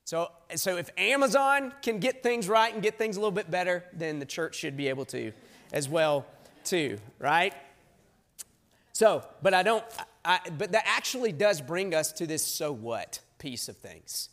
So, 0.04 0.30
so 0.56 0.76
if 0.76 0.90
Amazon 0.98 1.72
can 1.82 2.00
get 2.00 2.22
things 2.22 2.48
right 2.48 2.74
and 2.74 2.82
get 2.82 2.98
things 2.98 3.16
a 3.16 3.20
little 3.20 3.30
bit 3.30 3.50
better, 3.50 3.84
then 3.92 4.18
the 4.18 4.26
church 4.26 4.56
should 4.56 4.76
be 4.76 4.88
able 4.88 5.04
to 5.06 5.32
as 5.72 5.88
well, 5.88 6.26
too, 6.64 6.98
right? 7.20 7.54
So, 8.92 9.24
but 9.40 9.54
I 9.54 9.62
don't, 9.62 9.84
I, 10.24 10.40
but 10.58 10.72
that 10.72 10.84
actually 10.86 11.32
does 11.32 11.60
bring 11.60 11.94
us 11.94 12.12
to 12.12 12.26
this 12.26 12.44
so 12.44 12.72
what 12.72 13.20
piece 13.38 13.68
of 13.68 13.76
things. 13.76 14.28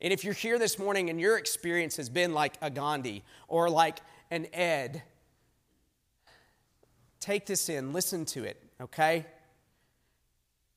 And 0.00 0.12
if 0.12 0.24
you're 0.24 0.34
here 0.34 0.58
this 0.58 0.78
morning 0.78 1.10
and 1.10 1.20
your 1.20 1.38
experience 1.38 1.96
has 1.96 2.08
been 2.08 2.32
like 2.32 2.54
a 2.60 2.70
Gandhi 2.70 3.22
or 3.48 3.68
like 3.70 4.00
an 4.30 4.46
Ed 4.52 5.02
Take 7.20 7.44
this 7.44 7.68
in, 7.68 7.92
listen 7.92 8.24
to 8.26 8.44
it, 8.44 8.62
okay? 8.80 9.26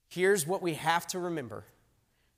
Here's 0.10 0.46
what 0.46 0.62
we 0.62 0.76
have 0.76 1.08
to 1.08 1.20
remember 1.20 1.64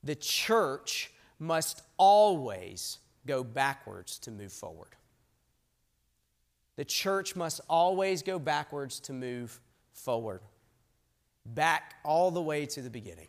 the 0.03 0.15
church 0.15 1.11
must 1.39 1.81
always 1.97 2.99
go 3.25 3.43
backwards 3.43 4.19
to 4.19 4.31
move 4.31 4.53
forward. 4.53 4.95
The 6.75 6.85
church 6.85 7.35
must 7.35 7.61
always 7.67 8.21
go 8.21 8.37
backwards 8.37 8.99
to 9.01 9.13
move 9.13 9.59
forward, 9.93 10.41
back 11.45 11.95
all 12.03 12.31
the 12.31 12.41
way 12.41 12.65
to 12.65 12.81
the 12.81 12.89
beginning 12.89 13.27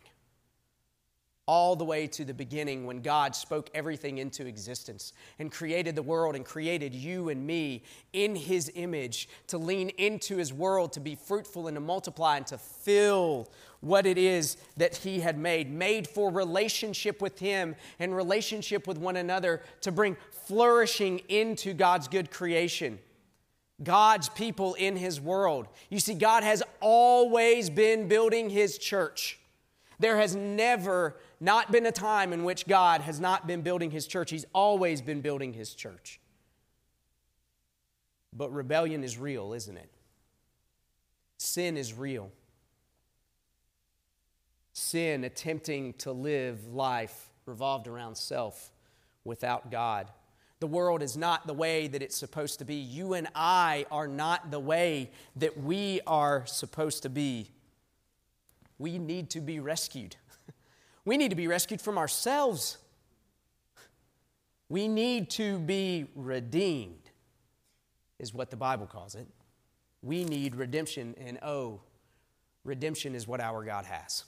all 1.47 1.77
the 1.77 1.85
way 1.85 2.05
to 2.07 2.25
the 2.25 2.33
beginning 2.33 2.85
when 2.85 3.01
God 3.01 3.33
spoke 3.33 3.69
everything 3.73 4.17
into 4.17 4.45
existence 4.45 5.13
and 5.39 5.49
created 5.49 5.95
the 5.95 6.03
world 6.03 6.35
and 6.35 6.43
created 6.43 6.93
you 6.93 7.29
and 7.29 7.47
me 7.47 7.83
in 8.11 8.35
His 8.35 8.69
image 8.75 9.29
to 9.47 9.57
lean 9.57 9.89
into 9.91 10.35
His 10.35 10.53
world, 10.53 10.91
to 10.93 10.99
be 10.99 11.15
fruitful 11.15 11.67
and 11.67 11.75
to 11.75 11.81
multiply 11.81 12.35
and 12.35 12.45
to 12.47 12.57
fill 12.57 13.49
what 13.79 14.05
it 14.05 14.17
is 14.17 14.57
that 14.75 14.97
He 14.97 15.21
had 15.21 15.37
made, 15.37 15.71
made 15.71 16.05
for 16.05 16.29
relationship 16.29 17.21
with 17.21 17.39
Him 17.39 17.75
and 17.97 18.13
relationship 18.13 18.85
with 18.85 18.97
one 18.97 19.15
another 19.15 19.61
to 19.81 19.91
bring 19.91 20.17
flourishing 20.47 21.19
into 21.29 21.73
God's 21.73 22.09
good 22.09 22.29
creation. 22.29 22.99
God's 23.83 24.29
people 24.29 24.73
in 24.73 24.95
His 24.95 25.21
world. 25.21 25.67
You 25.89 25.99
see, 25.99 26.13
God 26.13 26.43
has 26.43 26.63
always 26.79 27.69
been 27.69 28.07
building 28.07 28.49
His 28.49 28.77
church. 28.77 29.39
There 29.99 30.17
has 30.17 30.35
never 30.35 31.17
not 31.39 31.71
been 31.71 31.85
a 31.85 31.91
time 31.91 32.33
in 32.33 32.43
which 32.43 32.67
God 32.67 33.01
has 33.01 33.19
not 33.19 33.47
been 33.47 33.61
building 33.61 33.91
his 33.91 34.07
church. 34.07 34.29
He's 34.29 34.45
always 34.53 35.01
been 35.01 35.21
building 35.21 35.53
his 35.53 35.73
church. 35.73 36.19
But 38.33 38.53
rebellion 38.53 39.03
is 39.03 39.17
real, 39.17 39.53
isn't 39.53 39.77
it? 39.77 39.89
Sin 41.37 41.77
is 41.77 41.93
real. 41.93 42.31
Sin 44.73 45.23
attempting 45.23 45.93
to 45.93 46.11
live 46.11 46.67
life 46.67 47.29
revolved 47.45 47.87
around 47.87 48.15
self 48.15 48.71
without 49.23 49.71
God. 49.71 50.11
The 50.59 50.67
world 50.67 51.03
is 51.03 51.15
not 51.15 51.45
the 51.45 51.53
way 51.53 51.87
that 51.87 52.01
it's 52.01 52.15
supposed 52.15 52.59
to 52.59 52.65
be. 52.65 52.75
You 52.75 53.13
and 53.13 53.27
I 53.35 53.85
are 53.91 54.07
not 54.07 54.49
the 54.49 54.59
way 54.59 55.11
that 55.35 55.61
we 55.61 56.01
are 56.07 56.45
supposed 56.47 57.03
to 57.03 57.09
be. 57.09 57.51
We 58.79 58.97
need 58.97 59.29
to 59.31 59.41
be 59.41 59.59
rescued. 59.59 60.15
We 61.05 61.15
need 61.15 61.29
to 61.29 61.37
be 61.37 61.47
rescued 61.47 61.79
from 61.79 61.97
ourselves. 61.97 62.77
We 64.67 64.89
need 64.89 65.29
to 65.31 65.59
be 65.59 66.07
redeemed, 66.15 67.09
is 68.19 68.33
what 68.33 68.51
the 68.51 68.57
Bible 68.57 68.87
calls 68.87 69.15
it. 69.15 69.25
We 70.01 70.25
need 70.25 70.55
redemption, 70.55 71.15
and 71.17 71.39
oh, 71.41 71.79
redemption 72.65 73.15
is 73.15 73.25
what 73.25 73.39
our 73.39 73.63
God 73.63 73.85
has. 73.85 74.25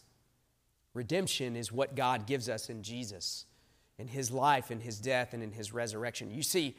Redemption 0.93 1.57
is 1.57 1.71
what 1.71 1.95
God 1.95 2.25
gives 2.25 2.47
us 2.47 2.69
in 2.69 2.81
Jesus, 2.81 3.45
in 3.99 4.07
His 4.07 4.31
life, 4.31 4.71
in 4.71 4.79
His 4.79 4.99
death, 4.99 5.33
and 5.33 5.43
in 5.43 5.51
His 5.51 5.71
resurrection. 5.71 6.31
You 6.31 6.41
see, 6.41 6.75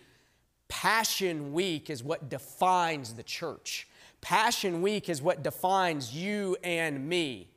Passion 0.68 1.52
Week 1.52 1.90
is 1.90 2.02
what 2.02 2.28
defines 2.28 3.14
the 3.14 3.22
church. 3.22 3.86
Passion 4.20 4.82
Week 4.82 5.08
is 5.08 5.22
what 5.22 5.42
defines 5.42 6.14
you 6.14 6.56
and 6.64 7.08
me. 7.08 7.50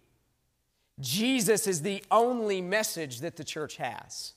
Jesus 1.00 1.66
is 1.66 1.82
the 1.82 2.04
only 2.12 2.62
message 2.62 3.22
that 3.22 3.36
the 3.36 3.44
church 3.44 3.78
has. 3.78 4.34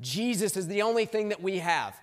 Jesus 0.00 0.56
is 0.56 0.66
the 0.66 0.82
only 0.82 1.04
thing 1.04 1.28
that 1.28 1.42
we 1.42 1.58
have. 1.58 1.94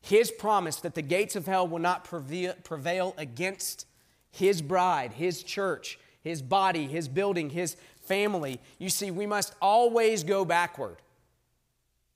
His 0.00 0.30
promise 0.30 0.76
that 0.76 0.94
the 0.94 1.02
gates 1.02 1.36
of 1.36 1.46
hell 1.46 1.66
will 1.66 1.78
not 1.78 2.04
prevail 2.04 3.14
against 3.16 3.86
His 4.30 4.62
bride, 4.62 5.12
His 5.14 5.42
church, 5.42 5.98
His 6.20 6.42
body, 6.42 6.86
His 6.86 7.08
building, 7.08 7.50
His 7.50 7.76
family. 8.06 8.60
You 8.78 8.90
see, 8.90 9.10
we 9.10 9.26
must 9.26 9.54
always 9.60 10.24
go 10.24 10.44
backward 10.44 10.96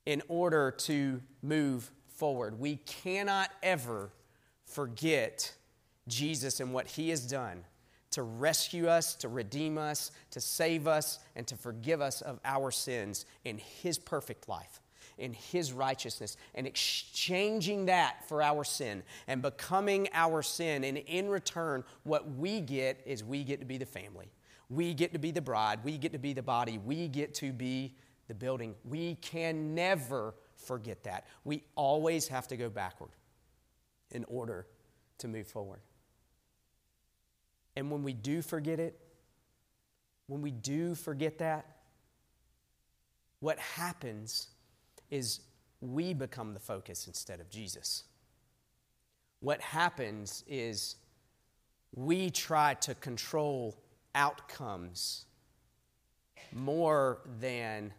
in 0.07 0.23
order 0.29 0.71
to 0.71 1.21
move 1.43 1.91
forward. 2.17 2.59
We 2.59 2.77
cannot 2.77 3.51
ever 3.63 4.11
forget 4.65 5.53
Jesus 6.09 6.61
and 6.61 6.73
what 6.73 6.87
He 6.87 7.11
has 7.11 7.27
done 7.27 7.65
to 8.11 8.23
rescue 8.23 8.89
us, 8.89 9.15
to 9.15 9.29
redeem 9.29 9.79
us, 9.79 10.11
to 10.33 10.41
save 10.41 10.89
us, 10.89 11.21
and 11.37 11.47
to 11.47 11.57
forgive 11.57 12.01
us 12.01 12.23
of 12.23 12.41
our 12.45 12.71
sins 12.71 13.25
in 13.45 13.59
His 13.59 13.99
perfect 13.99 14.49
life, 14.49 14.81
in 15.19 15.33
His 15.33 15.73
righteousness, 15.73 16.37
and 16.55 16.67
exchanging 16.67 17.87
that 17.87 18.29
for 18.29 18.43
our 18.43 18.65
sin 18.65 19.03
and 19.29 19.43
becoming 19.43 20.09
our 20.13 20.43
sin. 20.43 20.83
And 20.83 20.99
in 20.99 21.29
return, 21.29 21.85
what 22.03 22.29
we 22.35 22.61
get 22.61 23.01
is 23.07 23.23
we 23.23 23.45
get 23.45 23.61
to 23.61 23.67
be 23.67 23.79
the 23.79 23.87
family. 23.87 24.33
We 24.71 24.95
get 24.95 25.13
to 25.13 25.19
be 25.19 25.33
the 25.33 25.43
bride. 25.43 25.81
We 25.85 25.99
get 25.99 26.13
to 26.13 26.19
be 26.19 26.33
the 26.33 26.43
body. 26.43 26.79
We 26.79 27.09
get 27.09 27.35
to 27.35 27.53
be 27.53 27.97
the 28.29 28.35
building. 28.35 28.77
We 28.85 29.17
can 29.17 29.75
never 29.75 30.35
forget 30.57 31.03
that. 31.03 31.27
We 31.45 31.65
always 31.75 32.29
have 32.29 32.47
to 32.49 32.57
go 32.57 32.71
backward 32.71 33.11
in 34.13 34.25
order 34.25 34.67
to 35.19 35.29
move 35.29 35.49
forward. 35.49 35.81
And 37.77 37.91
when 37.91 38.05
we 38.05 38.13
do 38.13 38.43
forget 38.43 38.79
it, 38.79 38.99
when 40.29 40.41
we 40.41 40.53
do 40.53 40.95
forget 40.95 41.39
that, 41.39 41.67
what 43.41 43.59
happens 43.59 44.49
is 45.11 45.41
we 45.81 46.15
become 46.15 46.55
the 46.55 46.61
focus 46.61 47.09
instead 47.09 47.41
of 47.41 47.51
Jesus. 47.51 48.05
What 49.41 49.61
happens 49.61 50.45
is 50.47 50.97
we 51.95 52.31
try 52.31 52.75
to 52.75 52.95
control 52.95 53.83
outcomes 54.15 55.27
more 56.53 57.19
than 57.41 57.93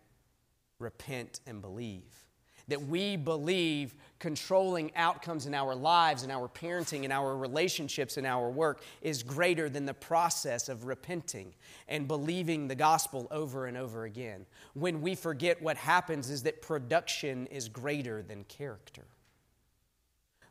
repent 0.79 1.39
and 1.47 1.61
believe. 1.61 2.25
That 2.67 2.81
we 2.81 3.17
believe 3.17 3.95
controlling 4.19 4.95
outcomes 4.95 5.45
in 5.45 5.53
our 5.53 5.75
lives, 5.75 6.23
in 6.23 6.31
our 6.31 6.47
parenting, 6.47 7.03
in 7.03 7.11
our 7.11 7.35
relationships, 7.35 8.17
in 8.17 8.25
our 8.25 8.49
work 8.49 8.83
is 9.01 9.23
greater 9.23 9.67
than 9.67 9.85
the 9.85 9.93
process 9.93 10.69
of 10.69 10.85
repenting 10.85 11.53
and 11.87 12.07
believing 12.07 12.67
the 12.67 12.75
gospel 12.75 13.27
over 13.29 13.65
and 13.65 13.75
over 13.75 14.05
again. 14.05 14.45
When 14.73 15.01
we 15.01 15.15
forget 15.15 15.61
what 15.61 15.75
happens 15.75 16.29
is 16.29 16.43
that 16.43 16.61
production 16.61 17.47
is 17.47 17.67
greater 17.67 18.21
than 18.21 18.45
character. 18.45 19.05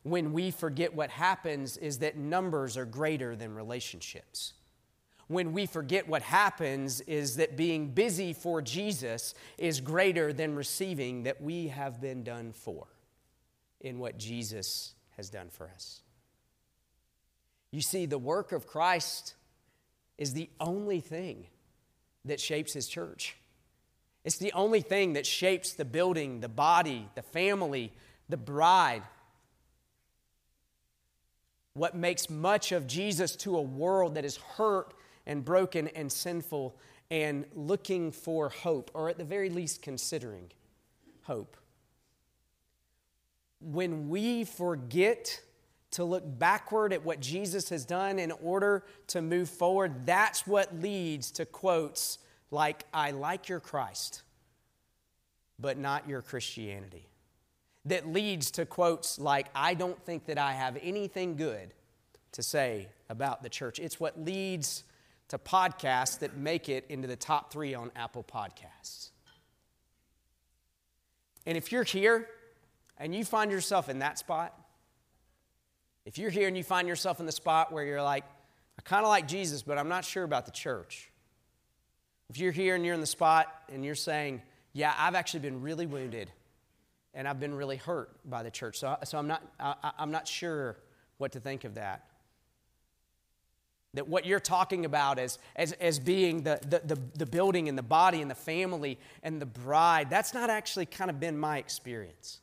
When 0.03 0.33
we 0.33 0.51
forget 0.51 0.93
what 0.93 1.09
happens 1.09 1.77
is 1.77 1.99
that 1.99 2.17
numbers 2.17 2.77
are 2.77 2.85
greater 2.85 3.35
than 3.35 3.55
relationships 3.55 4.53
when 5.31 5.53
we 5.53 5.65
forget 5.65 6.07
what 6.07 6.21
happens 6.21 7.01
is 7.01 7.37
that 7.37 7.55
being 7.55 7.89
busy 7.89 8.33
for 8.33 8.61
Jesus 8.61 9.33
is 9.57 9.79
greater 9.79 10.33
than 10.33 10.55
receiving 10.55 11.23
that 11.23 11.41
we 11.41 11.69
have 11.69 12.01
been 12.01 12.23
done 12.23 12.51
for 12.51 12.87
in 13.79 13.97
what 13.97 14.17
Jesus 14.17 14.93
has 15.15 15.29
done 15.29 15.49
for 15.49 15.69
us. 15.73 16.01
You 17.71 17.81
see, 17.81 18.05
the 18.05 18.17
work 18.17 18.51
of 18.51 18.67
Christ 18.67 19.35
is 20.17 20.33
the 20.33 20.49
only 20.59 20.99
thing 20.99 21.47
that 22.25 22.39
shapes 22.39 22.73
his 22.73 22.87
church. 22.87 23.37
It's 24.23 24.37
the 24.37 24.53
only 24.53 24.81
thing 24.81 25.13
that 25.13 25.25
shapes 25.25 25.73
the 25.73 25.85
building, 25.85 26.41
the 26.41 26.49
body, 26.49 27.07
the 27.15 27.23
family, 27.23 27.93
the 28.29 28.37
bride. 28.37 29.03
What 31.73 31.95
makes 31.95 32.29
much 32.29 32.71
of 32.73 32.85
Jesus 32.85 33.35
to 33.37 33.57
a 33.57 33.61
world 33.61 34.15
that 34.15 34.25
is 34.25 34.35
hurt 34.35 34.93
and 35.31 35.45
broken 35.45 35.87
and 35.87 36.11
sinful 36.11 36.75
and 37.09 37.45
looking 37.55 38.11
for 38.11 38.49
hope, 38.49 38.91
or 38.93 39.07
at 39.07 39.17
the 39.17 39.23
very 39.23 39.49
least, 39.49 39.81
considering 39.81 40.51
hope. 41.23 41.55
When 43.61 44.09
we 44.09 44.43
forget 44.43 45.39
to 45.91 46.03
look 46.03 46.23
backward 46.25 46.91
at 46.91 47.05
what 47.05 47.21
Jesus 47.21 47.69
has 47.69 47.85
done 47.85 48.19
in 48.19 48.33
order 48.43 48.83
to 49.07 49.21
move 49.21 49.49
forward, 49.49 50.05
that's 50.05 50.45
what 50.45 50.75
leads 50.81 51.31
to 51.31 51.45
quotes 51.45 52.17
like, 52.49 52.83
I 52.93 53.11
like 53.11 53.47
your 53.47 53.61
Christ, 53.61 54.23
but 55.57 55.77
not 55.77 56.09
your 56.09 56.21
Christianity. 56.21 57.07
That 57.85 58.05
leads 58.05 58.51
to 58.51 58.65
quotes 58.65 59.17
like, 59.17 59.47
I 59.55 59.75
don't 59.75 60.01
think 60.05 60.25
that 60.25 60.37
I 60.37 60.51
have 60.51 60.77
anything 60.81 61.37
good 61.37 61.73
to 62.33 62.43
say 62.43 62.89
about 63.09 63.43
the 63.43 63.49
church. 63.49 63.79
It's 63.79 63.97
what 63.97 64.19
leads 64.19 64.83
to 65.31 65.37
podcasts 65.37 66.19
that 66.19 66.35
make 66.35 66.67
it 66.67 66.83
into 66.89 67.07
the 67.07 67.15
top 67.15 67.53
three 67.53 67.73
on 67.73 67.89
Apple 67.95 68.21
Podcasts. 68.21 69.11
And 71.45 71.57
if 71.57 71.71
you're 71.71 71.85
here 71.85 72.27
and 72.97 73.15
you 73.15 73.23
find 73.23 73.49
yourself 73.49 73.87
in 73.87 73.99
that 73.99 74.19
spot, 74.19 74.53
if 76.05 76.17
you're 76.17 76.31
here 76.31 76.49
and 76.49 76.57
you 76.57 76.65
find 76.65 76.85
yourself 76.85 77.21
in 77.21 77.25
the 77.25 77.31
spot 77.31 77.71
where 77.71 77.85
you're 77.85 78.01
like, 78.01 78.25
I 78.77 78.81
kind 78.81 79.05
of 79.05 79.07
like 79.07 79.25
Jesus, 79.25 79.63
but 79.63 79.77
I'm 79.77 79.87
not 79.87 80.03
sure 80.03 80.25
about 80.25 80.45
the 80.45 80.51
church. 80.51 81.09
If 82.29 82.37
you're 82.37 82.51
here 82.51 82.75
and 82.75 82.85
you're 82.85 82.93
in 82.93 82.99
the 82.99 83.07
spot 83.07 83.47
and 83.71 83.85
you're 83.85 83.95
saying, 83.95 84.41
Yeah, 84.73 84.93
I've 84.97 85.15
actually 85.15 85.39
been 85.39 85.61
really 85.61 85.85
wounded 85.85 86.29
and 87.13 87.25
I've 87.25 87.39
been 87.39 87.55
really 87.55 87.77
hurt 87.77 88.09
by 88.29 88.43
the 88.43 88.51
church, 88.51 88.79
so, 88.79 88.97
so 89.05 89.17
I'm, 89.17 89.27
not, 89.27 89.41
I, 89.61 89.91
I'm 89.97 90.11
not 90.11 90.27
sure 90.27 90.75
what 91.19 91.31
to 91.31 91.39
think 91.39 91.63
of 91.63 91.75
that. 91.75 92.10
That 93.93 94.07
what 94.07 94.25
you're 94.25 94.39
talking 94.39 94.85
about 94.85 95.19
as, 95.19 95.37
as, 95.55 95.73
as 95.73 95.99
being 95.99 96.43
the, 96.43 96.59
the, 96.61 96.95
the, 96.95 97.01
the 97.17 97.25
building 97.25 97.67
and 97.67 97.77
the 97.77 97.83
body 97.83 98.21
and 98.21 98.31
the 98.31 98.35
family 98.35 98.97
and 99.21 99.41
the 99.41 99.45
bride, 99.45 100.09
that's 100.09 100.33
not 100.33 100.49
actually 100.49 100.85
kind 100.85 101.09
of 101.09 101.19
been 101.19 101.37
my 101.37 101.57
experience. 101.57 102.39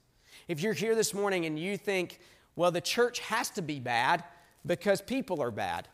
If 0.46 0.60
you're 0.60 0.74
here 0.74 0.94
this 0.94 1.14
morning 1.14 1.46
and 1.46 1.58
you 1.58 1.78
think, 1.78 2.20
well, 2.54 2.70
the 2.70 2.80
church 2.80 3.20
has 3.20 3.48
to 3.50 3.62
be 3.62 3.80
bad 3.80 4.24
because 4.66 5.00
people 5.00 5.40
are 5.40 5.50
bad, 5.50 5.88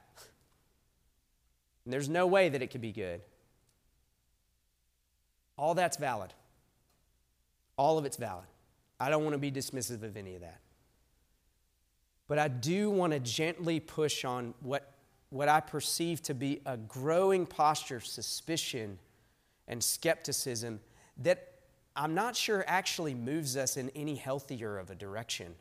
and 1.85 1.93
there's 1.93 2.09
no 2.09 2.27
way 2.27 2.49
that 2.49 2.63
it 2.63 2.69
could 2.69 2.81
be 2.81 2.93
good. 2.93 3.21
All 5.57 5.75
that's 5.75 5.99
valid. 5.99 6.33
All 7.77 7.99
of 7.99 8.07
it's 8.07 8.17
valid. 8.17 8.47
I 8.99 9.11
don't 9.11 9.23
want 9.23 9.35
to 9.35 9.39
be 9.39 9.53
dismissive 9.53 10.03
of 10.03 10.17
any 10.17 10.35
of 10.35 10.41
that. 10.41 10.61
But 12.27 12.39
I 12.39 12.49
do 12.49 12.91
want 12.91 13.13
to 13.13 13.21
gently 13.21 13.81
push 13.81 14.25
on 14.25 14.55
what 14.61 14.94
what 15.35 15.49
I 15.49 15.59
perceive 15.59 16.23
to 16.23 16.33
be 16.33 16.61
a 16.65 16.77
growing 16.77 17.45
posture 17.45 17.97
of 17.97 18.07
suspicion 18.07 19.01
and 19.67 19.83
skepticism 19.83 20.79
that 21.25 21.55
I'm 21.97 22.15
not 22.15 22.37
sure 22.37 22.65
actually 22.69 23.15
moves 23.15 23.57
us 23.57 23.77
in 23.77 23.91
any 23.97 24.15
healthier 24.15 24.79
of 24.79 24.91
a 24.91 24.95
direction. 24.95 25.57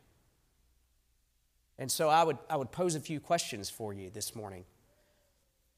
And 1.79 1.91
so 1.91 2.07
I 2.07 2.23
would, 2.23 2.37
I 2.51 2.55
would 2.55 2.71
pose 2.71 2.93
a 2.93 2.99
few 2.99 3.19
questions 3.19 3.67
for 3.67 3.95
you 3.95 4.11
this 4.11 4.35
morning. 4.35 4.63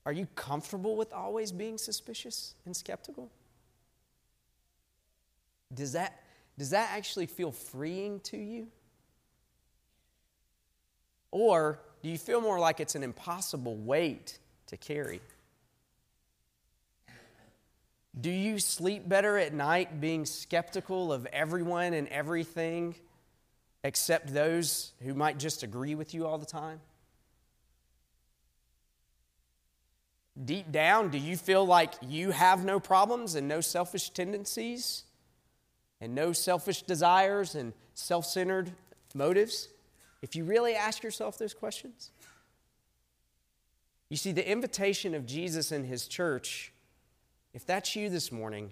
Are 0.06 0.12
you 0.12 0.28
comfortable 0.36 0.98
with 0.98 1.14
always 1.14 1.54
being 1.54 1.78
suspicious 1.78 2.54
and 2.66 2.76
skeptical? 2.76 3.32
Does 5.74 5.94
that, 5.94 6.22
does 6.58 6.72
that 6.72 6.90
actually 6.92 7.28
feel 7.28 7.54
freeing 7.54 8.20
to 8.26 8.36
you? 8.36 8.68
Or 11.32 11.80
do 12.06 12.12
you 12.12 12.20
feel 12.20 12.40
more 12.40 12.60
like 12.60 12.80
it's 12.80 12.94
an 12.94 13.02
impossible 13.02 13.76
weight 13.76 14.38
to 14.68 14.78
carry? 14.78 15.22
Do 18.22 18.30
you 18.30 18.60
sleep 18.60 19.10
better 19.10 19.40
at 19.40 19.56
night 19.56 20.00
being 20.00 20.28
skeptical 20.28 21.12
of 21.12 21.26
everyone 21.34 21.96
and 21.96 22.08
everything 22.10 22.94
except 23.84 24.32
those 24.32 24.92
who 25.02 25.16
might 25.16 25.40
just 25.40 25.64
agree 25.64 25.96
with 25.96 26.14
you 26.14 26.28
all 26.28 26.38
the 26.38 26.46
time? 26.46 26.80
Deep 30.46 30.72
down, 30.72 31.10
do 31.10 31.18
you 31.18 31.36
feel 31.36 31.66
like 31.66 31.96
you 32.08 32.30
have 32.30 32.64
no 32.64 32.80
problems 32.80 33.34
and 33.34 33.48
no 33.48 33.62
selfish 33.62 34.12
tendencies 34.12 35.06
and 36.00 36.14
no 36.14 36.34
selfish 36.34 36.84
desires 36.84 37.56
and 37.56 37.74
self 37.96 38.28
centered 38.28 38.72
motives? 39.16 39.70
If 40.26 40.36
you 40.36 40.44
really 40.44 40.74
ask 40.74 41.04
yourself 41.04 41.38
those 41.38 41.54
questions, 41.54 42.10
you 44.10 44.18
see, 44.18 44.32
the 44.32 44.50
invitation 44.50 45.14
of 45.14 45.28
Jesus 45.28 45.72
and 45.72 45.86
his 45.86 46.08
church, 46.08 46.74
if 47.54 47.64
that's 47.64 47.96
you 47.96 48.10
this 48.10 48.32
morning, 48.32 48.72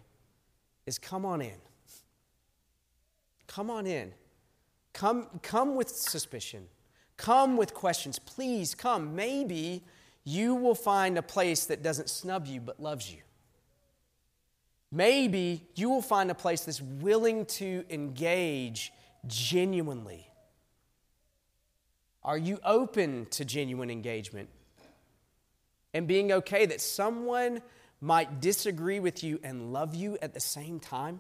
is 0.88 0.98
come 0.98 1.28
on 1.28 1.44
in. 1.44 1.62
Come 3.46 3.70
on 3.70 3.86
in. 3.86 4.14
Come, 4.94 5.28
come 5.44 5.76
with 5.76 5.90
suspicion. 5.90 6.70
Come 7.18 7.56
with 7.56 7.76
questions. 7.76 8.18
Please 8.18 8.74
come. 8.74 9.16
Maybe 9.16 9.84
you 10.24 10.56
will 10.56 10.74
find 10.74 11.20
a 11.20 11.22
place 11.22 11.66
that 11.68 11.84
doesn't 11.84 12.10
snub 12.10 12.48
you 12.48 12.62
but 12.62 12.82
loves 12.82 13.12
you. 13.12 13.20
Maybe 14.92 15.68
you 15.76 15.92
will 15.92 16.02
find 16.02 16.32
a 16.32 16.36
place 16.36 16.62
that's 16.62 16.82
willing 16.82 17.46
to 17.46 17.86
engage 17.92 18.92
genuinely 19.28 20.33
are 22.26 22.38
you 22.38 22.60
open 22.64 23.28
to 23.32 23.46
genuine 23.46 23.90
engagement? 23.90 24.50
And 25.94 26.08
being 26.08 26.32
okay 26.32 26.66
that 26.66 26.82
someone 26.82 27.62
might 28.02 28.42
disagree 28.42 29.00
with 29.00 29.24
you 29.24 29.40
and 29.44 29.72
love 29.72 29.96
you 29.96 30.18
at 30.22 30.34
the 30.34 30.40
same 30.40 30.80
time? 30.80 31.20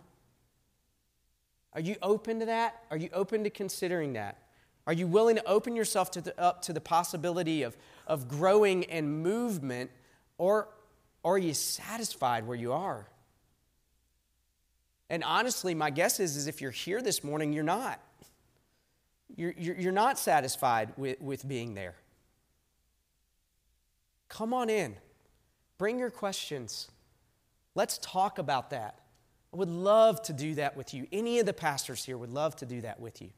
Are 1.73 1.81
you 1.81 1.95
open 2.01 2.39
to 2.39 2.45
that? 2.47 2.83
Are 2.91 2.97
you 2.97 3.09
open 3.13 3.43
to 3.43 3.49
considering 3.49 4.13
that? 4.13 4.37
Are 4.85 4.93
you 4.93 5.07
willing 5.07 5.37
to 5.37 5.47
open 5.47 5.75
yourself 5.75 6.11
to 6.11 6.21
the, 6.21 6.39
up 6.39 6.63
to 6.63 6.73
the 6.73 6.81
possibility 6.81 7.63
of, 7.63 7.77
of 8.05 8.27
growing 8.27 8.85
and 8.85 9.23
movement, 9.23 9.91
or, 10.37 10.67
or 11.23 11.35
are 11.35 11.37
you 11.37 11.53
satisfied 11.53 12.45
where 12.45 12.57
you 12.57 12.73
are? 12.73 13.07
And 15.09 15.23
honestly, 15.23 15.73
my 15.73 15.89
guess 15.89 16.19
is, 16.19 16.35
is 16.35 16.47
if 16.47 16.61
you're 16.61 16.71
here 16.71 17.01
this 17.01 17.23
morning, 17.23 17.53
you're 17.53 17.63
not. 17.63 17.99
You're, 19.35 19.53
you're 19.57 19.91
not 19.91 20.19
satisfied 20.19 20.93
with, 20.95 21.19
with 21.19 21.47
being 21.47 21.73
there. 21.73 21.95
Come 24.29 24.53
on 24.53 24.69
in. 24.69 24.95
Bring 25.77 25.99
your 25.99 26.11
questions. 26.11 26.89
Let's 27.75 27.97
talk 27.99 28.37
about 28.37 28.69
that. 28.69 28.99
I 29.53 29.57
would 29.57 29.69
love 29.69 30.21
to 30.23 30.33
do 30.33 30.55
that 30.55 30.75
with 30.77 30.93
you. 30.93 31.07
Any 31.11 31.39
of 31.39 31.45
the 31.45 31.53
pastors 31.53 32.03
here 32.03 32.17
would 32.17 32.31
love 32.31 32.55
to 32.57 32.65
do 32.65 32.81
that 32.81 32.99
with 32.99 33.21
you. 33.21 33.29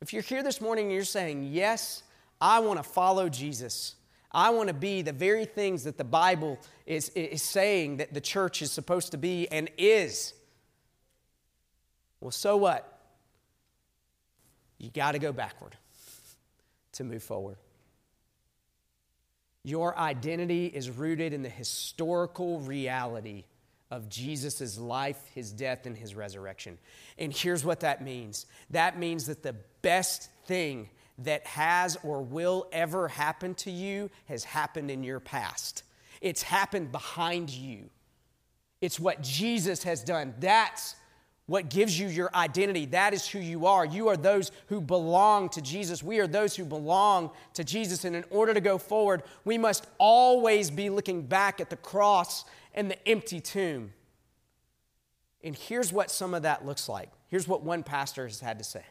If 0.00 0.12
you're 0.12 0.22
here 0.22 0.42
this 0.42 0.60
morning 0.60 0.86
and 0.86 0.94
you're 0.94 1.04
saying, 1.04 1.48
Yes, 1.50 2.02
I 2.40 2.60
want 2.60 2.78
to 2.78 2.82
follow 2.82 3.28
Jesus, 3.28 3.96
I 4.30 4.50
want 4.50 4.68
to 4.68 4.74
be 4.74 5.02
the 5.02 5.12
very 5.12 5.44
things 5.44 5.84
that 5.84 5.98
the 5.98 6.04
Bible 6.04 6.58
is, 6.86 7.08
is 7.10 7.42
saying 7.42 7.96
that 7.98 8.14
the 8.14 8.20
church 8.20 8.62
is 8.62 8.70
supposed 8.70 9.10
to 9.12 9.18
be 9.18 9.48
and 9.50 9.70
is. 9.76 10.34
Well, 12.20 12.30
so 12.30 12.56
what? 12.56 12.97
You 14.78 14.90
got 14.90 15.12
to 15.12 15.18
go 15.18 15.32
backward 15.32 15.76
to 16.92 17.04
move 17.04 17.22
forward. 17.22 17.56
Your 19.64 19.96
identity 19.98 20.66
is 20.66 20.88
rooted 20.90 21.32
in 21.32 21.42
the 21.42 21.48
historical 21.48 22.60
reality 22.60 23.44
of 23.90 24.08
Jesus' 24.08 24.78
life, 24.78 25.20
his 25.34 25.52
death, 25.52 25.86
and 25.86 25.96
his 25.96 26.14
resurrection. 26.14 26.78
And 27.18 27.32
here's 27.32 27.64
what 27.64 27.80
that 27.80 28.02
means 28.02 28.46
that 28.70 28.98
means 28.98 29.26
that 29.26 29.42
the 29.42 29.56
best 29.82 30.30
thing 30.46 30.88
that 31.18 31.46
has 31.46 31.98
or 32.02 32.22
will 32.22 32.68
ever 32.72 33.08
happen 33.08 33.54
to 33.54 33.70
you 33.70 34.10
has 34.26 34.44
happened 34.44 34.90
in 34.90 35.02
your 35.02 35.20
past. 35.20 35.82
It's 36.20 36.42
happened 36.42 36.92
behind 36.92 37.50
you. 37.50 37.90
It's 38.80 39.00
what 39.00 39.22
Jesus 39.22 39.82
has 39.82 40.04
done. 40.04 40.34
That's 40.38 40.94
what 41.48 41.70
gives 41.70 41.98
you 41.98 42.08
your 42.08 42.30
identity. 42.34 42.84
That 42.84 43.14
is 43.14 43.26
who 43.26 43.38
you 43.38 43.64
are. 43.64 43.84
You 43.84 44.08
are 44.08 44.18
those 44.18 44.52
who 44.66 44.82
belong 44.82 45.48
to 45.50 45.62
Jesus. 45.62 46.02
We 46.02 46.20
are 46.20 46.26
those 46.26 46.54
who 46.54 46.66
belong 46.66 47.30
to 47.54 47.64
Jesus. 47.64 48.04
And 48.04 48.14
in 48.14 48.24
order 48.28 48.52
to 48.52 48.60
go 48.60 48.76
forward, 48.76 49.22
we 49.46 49.56
must 49.56 49.86
always 49.96 50.70
be 50.70 50.90
looking 50.90 51.22
back 51.22 51.58
at 51.58 51.70
the 51.70 51.76
cross 51.76 52.44
and 52.74 52.90
the 52.90 53.08
empty 53.08 53.40
tomb. 53.40 53.94
And 55.42 55.56
here's 55.56 55.90
what 55.90 56.10
some 56.10 56.34
of 56.34 56.42
that 56.42 56.66
looks 56.66 56.86
like. 56.86 57.08
Here's 57.28 57.48
what 57.48 57.62
one 57.62 57.82
pastor 57.82 58.26
has 58.26 58.40
had 58.40 58.58
to 58.58 58.64
say 58.64 58.84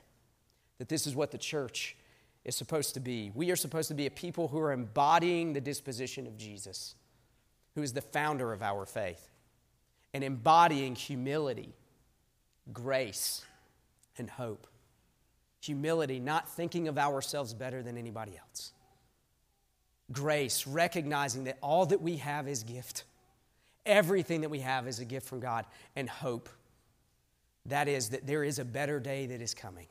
that 0.79 0.89
this 0.89 1.05
is 1.05 1.15
what 1.15 1.29
the 1.29 1.37
church 1.37 1.95
is 2.43 2.55
supposed 2.55 2.95
to 2.95 2.99
be. 2.99 3.31
We 3.35 3.51
are 3.51 3.55
supposed 3.55 3.87
to 3.89 3.93
be 3.93 4.07
a 4.07 4.11
people 4.11 4.47
who 4.47 4.57
are 4.59 4.71
embodying 4.71 5.53
the 5.53 5.61
disposition 5.61 6.25
of 6.25 6.37
Jesus, 6.37 6.95
who 7.75 7.83
is 7.83 7.93
the 7.93 8.01
founder 8.01 8.51
of 8.51 8.63
our 8.63 8.87
faith, 8.87 9.29
and 10.11 10.23
embodying 10.23 10.95
humility, 10.95 11.75
grace, 12.73 13.45
and 14.17 14.29
hope. 14.29 14.67
Humility, 15.61 16.19
not 16.19 16.49
thinking 16.49 16.87
of 16.87 16.97
ourselves 16.97 17.53
better 17.53 17.83
than 17.83 17.97
anybody 17.97 18.37
else. 18.37 18.71
Grace, 20.11 20.65
recognizing 20.65 21.45
that 21.45 21.57
all 21.61 21.85
that 21.87 22.01
we 22.01 22.17
have 22.17 22.47
is 22.47 22.63
gift. 22.63 23.03
Everything 23.85 24.41
that 24.41 24.49
we 24.49 24.59
have 24.59 24.87
is 24.87 24.99
a 24.99 25.05
gift 25.05 25.27
from 25.27 25.39
God. 25.39 25.65
And 25.95 26.09
hope, 26.09 26.49
that 27.65 27.87
is, 27.87 28.09
that 28.09 28.25
there 28.25 28.43
is 28.43 28.59
a 28.59 28.65
better 28.65 28.99
day 28.99 29.25
that 29.25 29.41
is 29.41 29.53
coming 29.53 29.87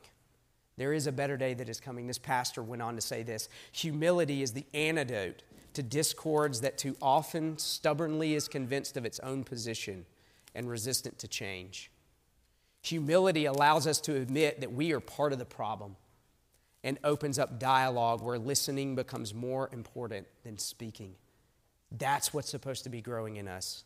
there 0.77 0.93
is 0.93 1.07
a 1.07 1.11
better 1.11 1.37
day 1.37 1.53
that 1.55 1.69
is 1.69 1.79
coming. 1.79 2.07
This 2.07 2.19
pastor 2.19 2.61
went 2.61 2.81
on 2.81 2.95
to 2.95 3.01
say 3.01 3.23
this 3.23 3.49
humility 3.71 4.43
is 4.43 4.53
the 4.53 4.65
antidote 4.73 5.41
to 5.73 5.83
discords 5.83 6.61
that 6.61 6.77
too 6.77 6.95
often 7.01 7.57
stubbornly 7.57 8.35
is 8.35 8.47
convinced 8.47 8.95
of 8.95 9.05
its 9.05 9.19
own 9.19 9.43
position 9.43 10.05
and 10.55 10.69
resistant 10.69 11.17
to 11.19 11.27
change. 11.27 11.91
Humility 12.87 13.45
allows 13.45 13.85
us 13.85 13.99
to 14.01 14.15
admit 14.15 14.61
that 14.61 14.71
we 14.71 14.93
are 14.93 14.99
part 14.99 15.33
of 15.33 15.39
the 15.39 15.45
problem 15.45 15.95
and 16.83 16.97
opens 17.03 17.37
up 17.37 17.59
dialogue 17.59 18.21
where 18.21 18.39
listening 18.39 18.95
becomes 18.95 19.33
more 19.33 19.69
important 19.73 20.25
than 20.43 20.57
speaking. 20.57 21.15
That's 21.91 22.33
what's 22.33 22.49
supposed 22.49 22.83
to 22.85 22.89
be 22.89 23.01
growing 23.01 23.35
in 23.35 23.47
us. 23.47 23.83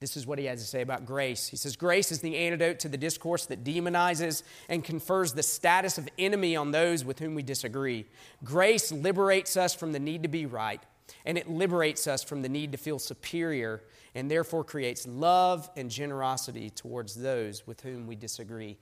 This 0.00 0.16
is 0.16 0.26
what 0.26 0.38
he 0.38 0.46
has 0.46 0.60
to 0.60 0.66
say 0.66 0.80
about 0.80 1.04
grace. 1.04 1.46
He 1.46 1.56
says, 1.56 1.76
Grace 1.76 2.10
is 2.10 2.20
the 2.20 2.36
antidote 2.36 2.80
to 2.80 2.88
the 2.88 2.96
discourse 2.96 3.46
that 3.46 3.64
demonizes 3.64 4.42
and 4.68 4.82
confers 4.82 5.34
the 5.34 5.42
status 5.42 5.98
of 5.98 6.08
enemy 6.18 6.56
on 6.56 6.70
those 6.70 7.04
with 7.04 7.18
whom 7.18 7.34
we 7.34 7.42
disagree. 7.42 8.06
Grace 8.42 8.90
liberates 8.90 9.58
us 9.58 9.74
from 9.74 9.92
the 9.92 10.00
need 10.00 10.22
to 10.22 10.28
be 10.28 10.46
right, 10.46 10.82
and 11.24 11.38
it 11.38 11.48
liberates 11.48 12.06
us 12.06 12.22
from 12.22 12.42
the 12.42 12.48
need 12.48 12.72
to 12.72 12.78
feel 12.78 12.98
superior, 12.98 13.82
and 14.14 14.30
therefore 14.30 14.64
creates 14.64 15.06
love 15.06 15.70
and 15.76 15.90
generosity 15.90 16.70
towards 16.70 17.14
those 17.14 17.66
with 17.66 17.80
whom 17.80 18.06
we 18.06 18.16
disagree. 18.16 18.78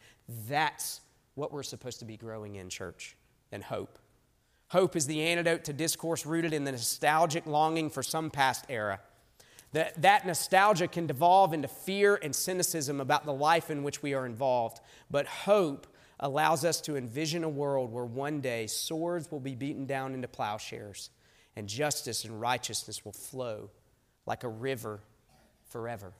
That's 0.48 1.00
what 1.34 1.52
we're 1.52 1.62
supposed 1.62 1.98
to 2.00 2.04
be 2.04 2.16
growing 2.16 2.56
in, 2.56 2.68
church, 2.68 3.16
and 3.52 3.62
hope. 3.62 3.98
Hope 4.68 4.96
is 4.96 5.06
the 5.06 5.22
antidote 5.22 5.64
to 5.64 5.72
discourse 5.72 6.26
rooted 6.26 6.52
in 6.52 6.64
the 6.64 6.72
nostalgic 6.72 7.46
longing 7.46 7.88
for 7.88 8.02
some 8.02 8.30
past 8.30 8.66
era. 8.68 9.00
That, 9.72 10.00
that 10.02 10.26
nostalgia 10.26 10.88
can 10.88 11.06
devolve 11.06 11.52
into 11.52 11.68
fear 11.68 12.18
and 12.22 12.34
cynicism 12.34 13.00
about 13.00 13.24
the 13.24 13.32
life 13.32 13.70
in 13.70 13.82
which 13.82 14.02
we 14.02 14.14
are 14.14 14.26
involved. 14.26 14.80
But 15.10 15.26
hope 15.26 15.86
allows 16.20 16.64
us 16.64 16.80
to 16.82 16.96
envision 16.96 17.44
a 17.44 17.48
world 17.48 17.92
where 17.92 18.04
one 18.04 18.40
day 18.40 18.66
swords 18.66 19.30
will 19.30 19.40
be 19.40 19.54
beaten 19.54 19.86
down 19.86 20.14
into 20.14 20.28
plowshares 20.28 21.10
and 21.58 21.68
justice 21.68 22.24
and 22.24 22.40
righteousness 22.40 23.04
will 23.04 23.12
flow 23.12 23.68
like 24.26 24.44
a 24.44 24.48
river 24.48 25.00
forever. 25.70 26.12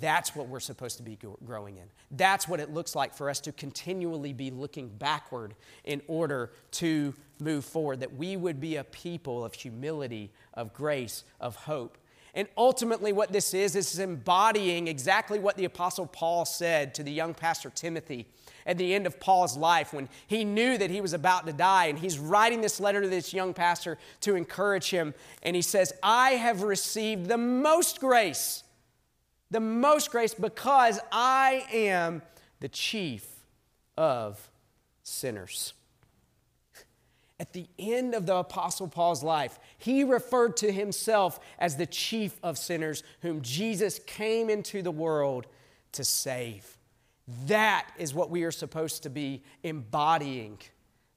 That's 0.00 0.34
what 0.34 0.48
we're 0.48 0.58
supposed 0.58 0.96
to 0.96 1.04
be 1.04 1.16
growing 1.44 1.76
in. 1.76 1.84
That's 2.10 2.48
what 2.48 2.58
it 2.58 2.74
looks 2.74 2.96
like 2.96 3.14
for 3.14 3.30
us 3.30 3.38
to 3.42 3.52
continually 3.52 4.32
be 4.32 4.50
looking 4.50 4.88
backward 4.88 5.54
in 5.84 6.02
order 6.08 6.50
to 6.72 7.14
move 7.38 7.64
forward. 7.64 8.00
That 8.00 8.14
we 8.14 8.36
would 8.36 8.60
be 8.60 8.76
a 8.76 8.84
people 8.84 9.44
of 9.44 9.54
humility, 9.54 10.32
of 10.54 10.74
grace, 10.74 11.22
of 11.40 11.54
hope. 11.54 11.96
And 12.34 12.48
ultimately, 12.56 13.12
what 13.12 13.32
this 13.32 13.54
is, 13.54 13.76
is 13.76 13.98
embodying 14.00 14.88
exactly 14.88 15.38
what 15.38 15.56
the 15.56 15.64
Apostle 15.66 16.06
Paul 16.06 16.44
said 16.44 16.94
to 16.94 17.04
the 17.04 17.12
young 17.12 17.32
pastor 17.32 17.70
Timothy 17.70 18.26
at 18.66 18.78
the 18.78 18.94
end 18.94 19.06
of 19.06 19.20
Paul's 19.20 19.56
life 19.56 19.92
when 19.92 20.08
he 20.26 20.44
knew 20.44 20.78
that 20.78 20.90
he 20.90 21.00
was 21.00 21.12
about 21.12 21.46
to 21.46 21.52
die. 21.52 21.86
And 21.86 21.98
he's 21.98 22.18
writing 22.18 22.60
this 22.60 22.80
letter 22.80 23.00
to 23.00 23.08
this 23.08 23.32
young 23.32 23.54
pastor 23.54 23.98
to 24.22 24.34
encourage 24.34 24.90
him. 24.90 25.14
And 25.42 25.56
he 25.56 25.62
says, 25.62 25.92
I 26.02 26.32
have 26.32 26.62
received 26.62 27.26
the 27.26 27.38
most 27.38 28.00
grace, 28.00 28.64
the 29.50 29.60
most 29.60 30.10
grace 30.10 30.34
because 30.34 31.00
I 31.10 31.66
am 31.72 32.22
the 32.60 32.68
chief 32.68 33.26
of 33.96 34.50
sinners. 35.02 35.74
At 37.40 37.54
the 37.54 37.66
end 37.78 38.14
of 38.14 38.26
the 38.26 38.36
Apostle 38.36 38.86
Paul's 38.86 39.22
life, 39.22 39.58
he 39.78 40.04
referred 40.04 40.58
to 40.58 40.70
himself 40.70 41.40
as 41.58 41.76
the 41.76 41.86
chief 41.86 42.38
of 42.42 42.58
sinners, 42.58 43.02
whom 43.22 43.40
Jesus 43.40 43.98
came 44.06 44.50
into 44.50 44.82
the 44.82 44.90
world 44.90 45.46
to 45.92 46.04
save. 46.04 46.76
That 47.46 47.86
is 47.98 48.14
what 48.14 48.30
we 48.30 48.44
are 48.44 48.50
supposed 48.50 49.04
to 49.04 49.10
be 49.10 49.42
embodying, 49.62 50.58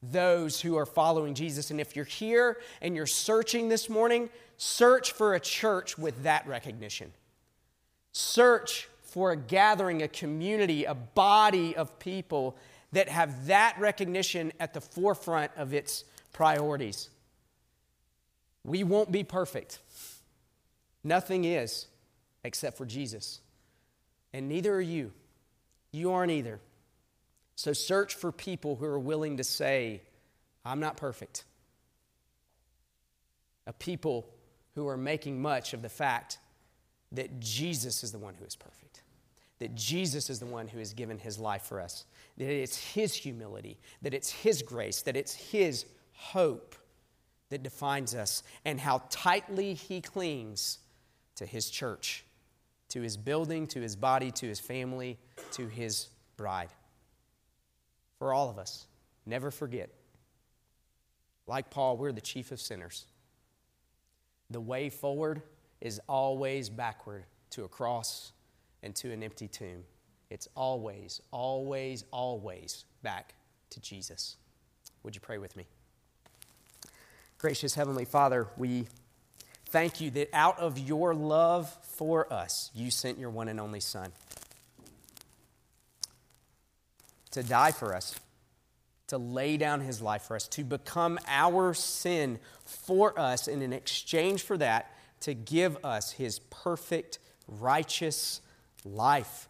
those 0.01 0.61
who 0.61 0.77
are 0.77 0.85
following 0.85 1.33
Jesus. 1.33 1.71
And 1.71 1.79
if 1.79 1.95
you're 1.95 2.05
here 2.05 2.59
and 2.81 2.95
you're 2.95 3.07
searching 3.07 3.69
this 3.69 3.89
morning, 3.89 4.29
search 4.57 5.13
for 5.13 5.33
a 5.33 5.39
church 5.39 5.97
with 5.97 6.23
that 6.23 6.47
recognition. 6.47 7.11
Search 8.11 8.89
for 9.01 9.31
a 9.31 9.35
gathering, 9.35 10.01
a 10.01 10.07
community, 10.07 10.85
a 10.85 10.93
body 10.93 11.75
of 11.75 11.97
people 11.99 12.57
that 12.91 13.09
have 13.09 13.47
that 13.47 13.75
recognition 13.79 14.51
at 14.59 14.73
the 14.73 14.81
forefront 14.81 15.51
of 15.57 15.73
its 15.73 16.03
priorities. 16.31 17.09
We 18.63 18.83
won't 18.83 19.11
be 19.11 19.23
perfect. 19.23 19.79
Nothing 21.03 21.43
is 21.45 21.87
except 22.43 22.77
for 22.77 22.85
Jesus. 22.85 23.41
And 24.31 24.47
neither 24.47 24.73
are 24.75 24.81
you. 24.81 25.11
You 25.93 26.11
aren't 26.11 26.31
either. 26.31 26.59
So 27.55 27.71
search 27.71 28.15
for 28.15 28.33
people 28.33 28.75
who 28.75 28.85
are 28.85 28.99
willing 28.99 29.37
to 29.37 29.43
say, 29.45 30.01
I'm 30.65 30.81
not 30.81 30.97
perfect. 30.97 31.45
A 33.67 33.71
people 33.73 34.27
who 34.75 34.87
are 34.87 34.97
making 34.97 35.41
much 35.41 35.73
of 35.73 35.81
the 35.81 35.89
fact 35.89 36.39
that 37.11 37.39
Jesus 37.39 38.03
is 38.03 38.11
the 38.11 38.17
one 38.17 38.33
who 38.33 38.43
is 38.43 38.55
perfect, 38.55 39.03
that 39.59 39.75
Jesus 39.75 40.29
is 40.29 40.39
the 40.39 40.47
one 40.47 40.67
who 40.67 40.79
has 40.79 40.93
given 40.93 41.19
his 41.19 41.37
life 41.37 41.61
for 41.61 41.79
us, 41.79 42.05
that 42.37 42.49
it's 42.49 42.77
his 42.77 43.13
humility, 43.13 43.77
that 44.01 44.15
it's 44.15 44.31
his 44.31 44.63
grace, 44.63 45.03
that 45.03 45.15
it's 45.15 45.35
his 45.35 45.85
hope 46.13 46.75
that 47.49 47.61
defines 47.61 48.15
us 48.15 48.41
and 48.65 48.79
how 48.79 49.03
tightly 49.11 49.75
he 49.75 50.01
clings 50.01 50.79
to 51.35 51.45
his 51.45 51.69
church, 51.69 52.25
to 52.93 53.01
his 53.01 53.17
building, 53.17 53.65
to 53.65 53.81
his 53.81 53.95
body, 53.95 54.29
to 54.29 54.45
his 54.45 54.59
family, 54.59 55.17
to 55.51 55.67
his 55.67 56.09
bride. 56.37 56.69
For 58.19 58.31
all 58.31 58.51
of 58.51 58.59
us, 58.59 58.85
never 59.25 59.49
forget. 59.49 59.89
Like 61.47 61.71
Paul, 61.71 61.97
we're 61.97 62.11
the 62.11 62.21
chief 62.21 62.51
of 62.51 62.61
sinners. 62.61 63.05
The 64.51 64.61
way 64.61 64.91
forward 64.91 65.41
is 65.81 65.99
always 66.07 66.69
backward 66.69 67.25
to 67.49 67.63
a 67.63 67.67
cross 67.67 68.31
and 68.83 68.95
to 68.97 69.11
an 69.11 69.23
empty 69.23 69.47
tomb. 69.47 69.83
It's 70.29 70.47
always, 70.55 71.19
always, 71.31 72.03
always 72.11 72.85
back 73.01 73.33
to 73.71 73.81
Jesus. 73.81 74.37
Would 75.01 75.15
you 75.15 75.21
pray 75.21 75.39
with 75.39 75.55
me? 75.55 75.65
Gracious 77.39 77.73
Heavenly 77.73 78.05
Father, 78.05 78.49
we 78.55 78.87
thank 79.73 79.99
you 79.99 80.11
that 80.11 80.29
out 80.33 80.59
of 80.59 80.77
your 80.77 81.15
love 81.15 81.67
for 81.81 82.31
us, 82.31 82.69
you 82.75 82.91
sent 82.91 83.17
your 83.17 83.31
one 83.31 83.47
and 83.47 83.59
only 83.59 83.79
Son 83.79 84.11
to 87.31 87.41
die 87.41 87.71
for 87.71 87.95
us, 87.95 88.19
to 89.07 89.17
lay 89.17 89.57
down 89.57 89.81
his 89.81 89.99
life 89.99 90.21
for 90.21 90.35
us, 90.35 90.47
to 90.47 90.63
become 90.63 91.17
our 91.27 91.73
sin 91.73 92.37
for 92.63 93.19
us, 93.19 93.47
and 93.47 93.63
in 93.63 93.73
exchange 93.73 94.43
for 94.43 94.59
that, 94.59 94.91
to 95.21 95.33
give 95.33 95.83
us 95.83 96.11
his 96.11 96.37
perfect, 96.37 97.17
righteous 97.47 98.41
life, 98.85 99.49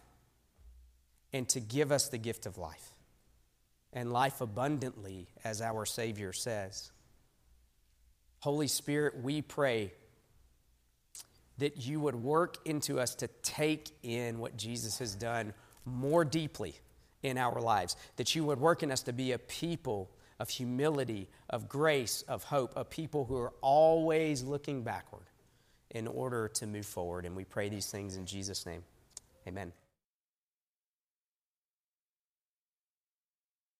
and 1.34 1.46
to 1.50 1.60
give 1.60 1.92
us 1.92 2.08
the 2.08 2.16
gift 2.16 2.46
of 2.46 2.56
life, 2.56 2.94
and 3.92 4.10
life 4.10 4.40
abundantly, 4.40 5.26
as 5.44 5.60
our 5.60 5.84
Savior 5.84 6.32
says. 6.32 6.90
Holy 8.40 8.68
Spirit, 8.68 9.22
we 9.22 9.42
pray 9.42 9.92
that 11.58 11.86
you 11.86 12.00
would 12.00 12.16
work 12.16 12.58
into 12.64 12.98
us 12.98 13.14
to 13.16 13.28
take 13.42 13.90
in 14.02 14.38
what 14.38 14.56
Jesus 14.56 14.98
has 14.98 15.14
done 15.14 15.54
more 15.84 16.24
deeply 16.24 16.74
in 17.22 17.38
our 17.38 17.60
lives, 17.60 17.96
that 18.16 18.34
you 18.34 18.44
would 18.44 18.60
work 18.60 18.82
in 18.82 18.90
us 18.90 19.02
to 19.02 19.12
be 19.12 19.32
a 19.32 19.38
people 19.38 20.10
of 20.38 20.48
humility, 20.48 21.28
of 21.48 21.68
grace, 21.68 22.22
of 22.28 22.44
hope, 22.44 22.72
a 22.76 22.84
people 22.84 23.24
who 23.24 23.36
are 23.36 23.52
always 23.60 24.42
looking 24.42 24.82
backward 24.82 25.24
in 25.90 26.06
order 26.06 26.48
to 26.48 26.66
move 26.66 26.86
forward. 26.86 27.24
And 27.24 27.36
we 27.36 27.44
pray 27.44 27.68
these 27.68 27.86
things 27.86 28.16
in 28.16 28.26
Jesus' 28.26 28.66
name. 28.66 28.82
Amen. 29.46 29.72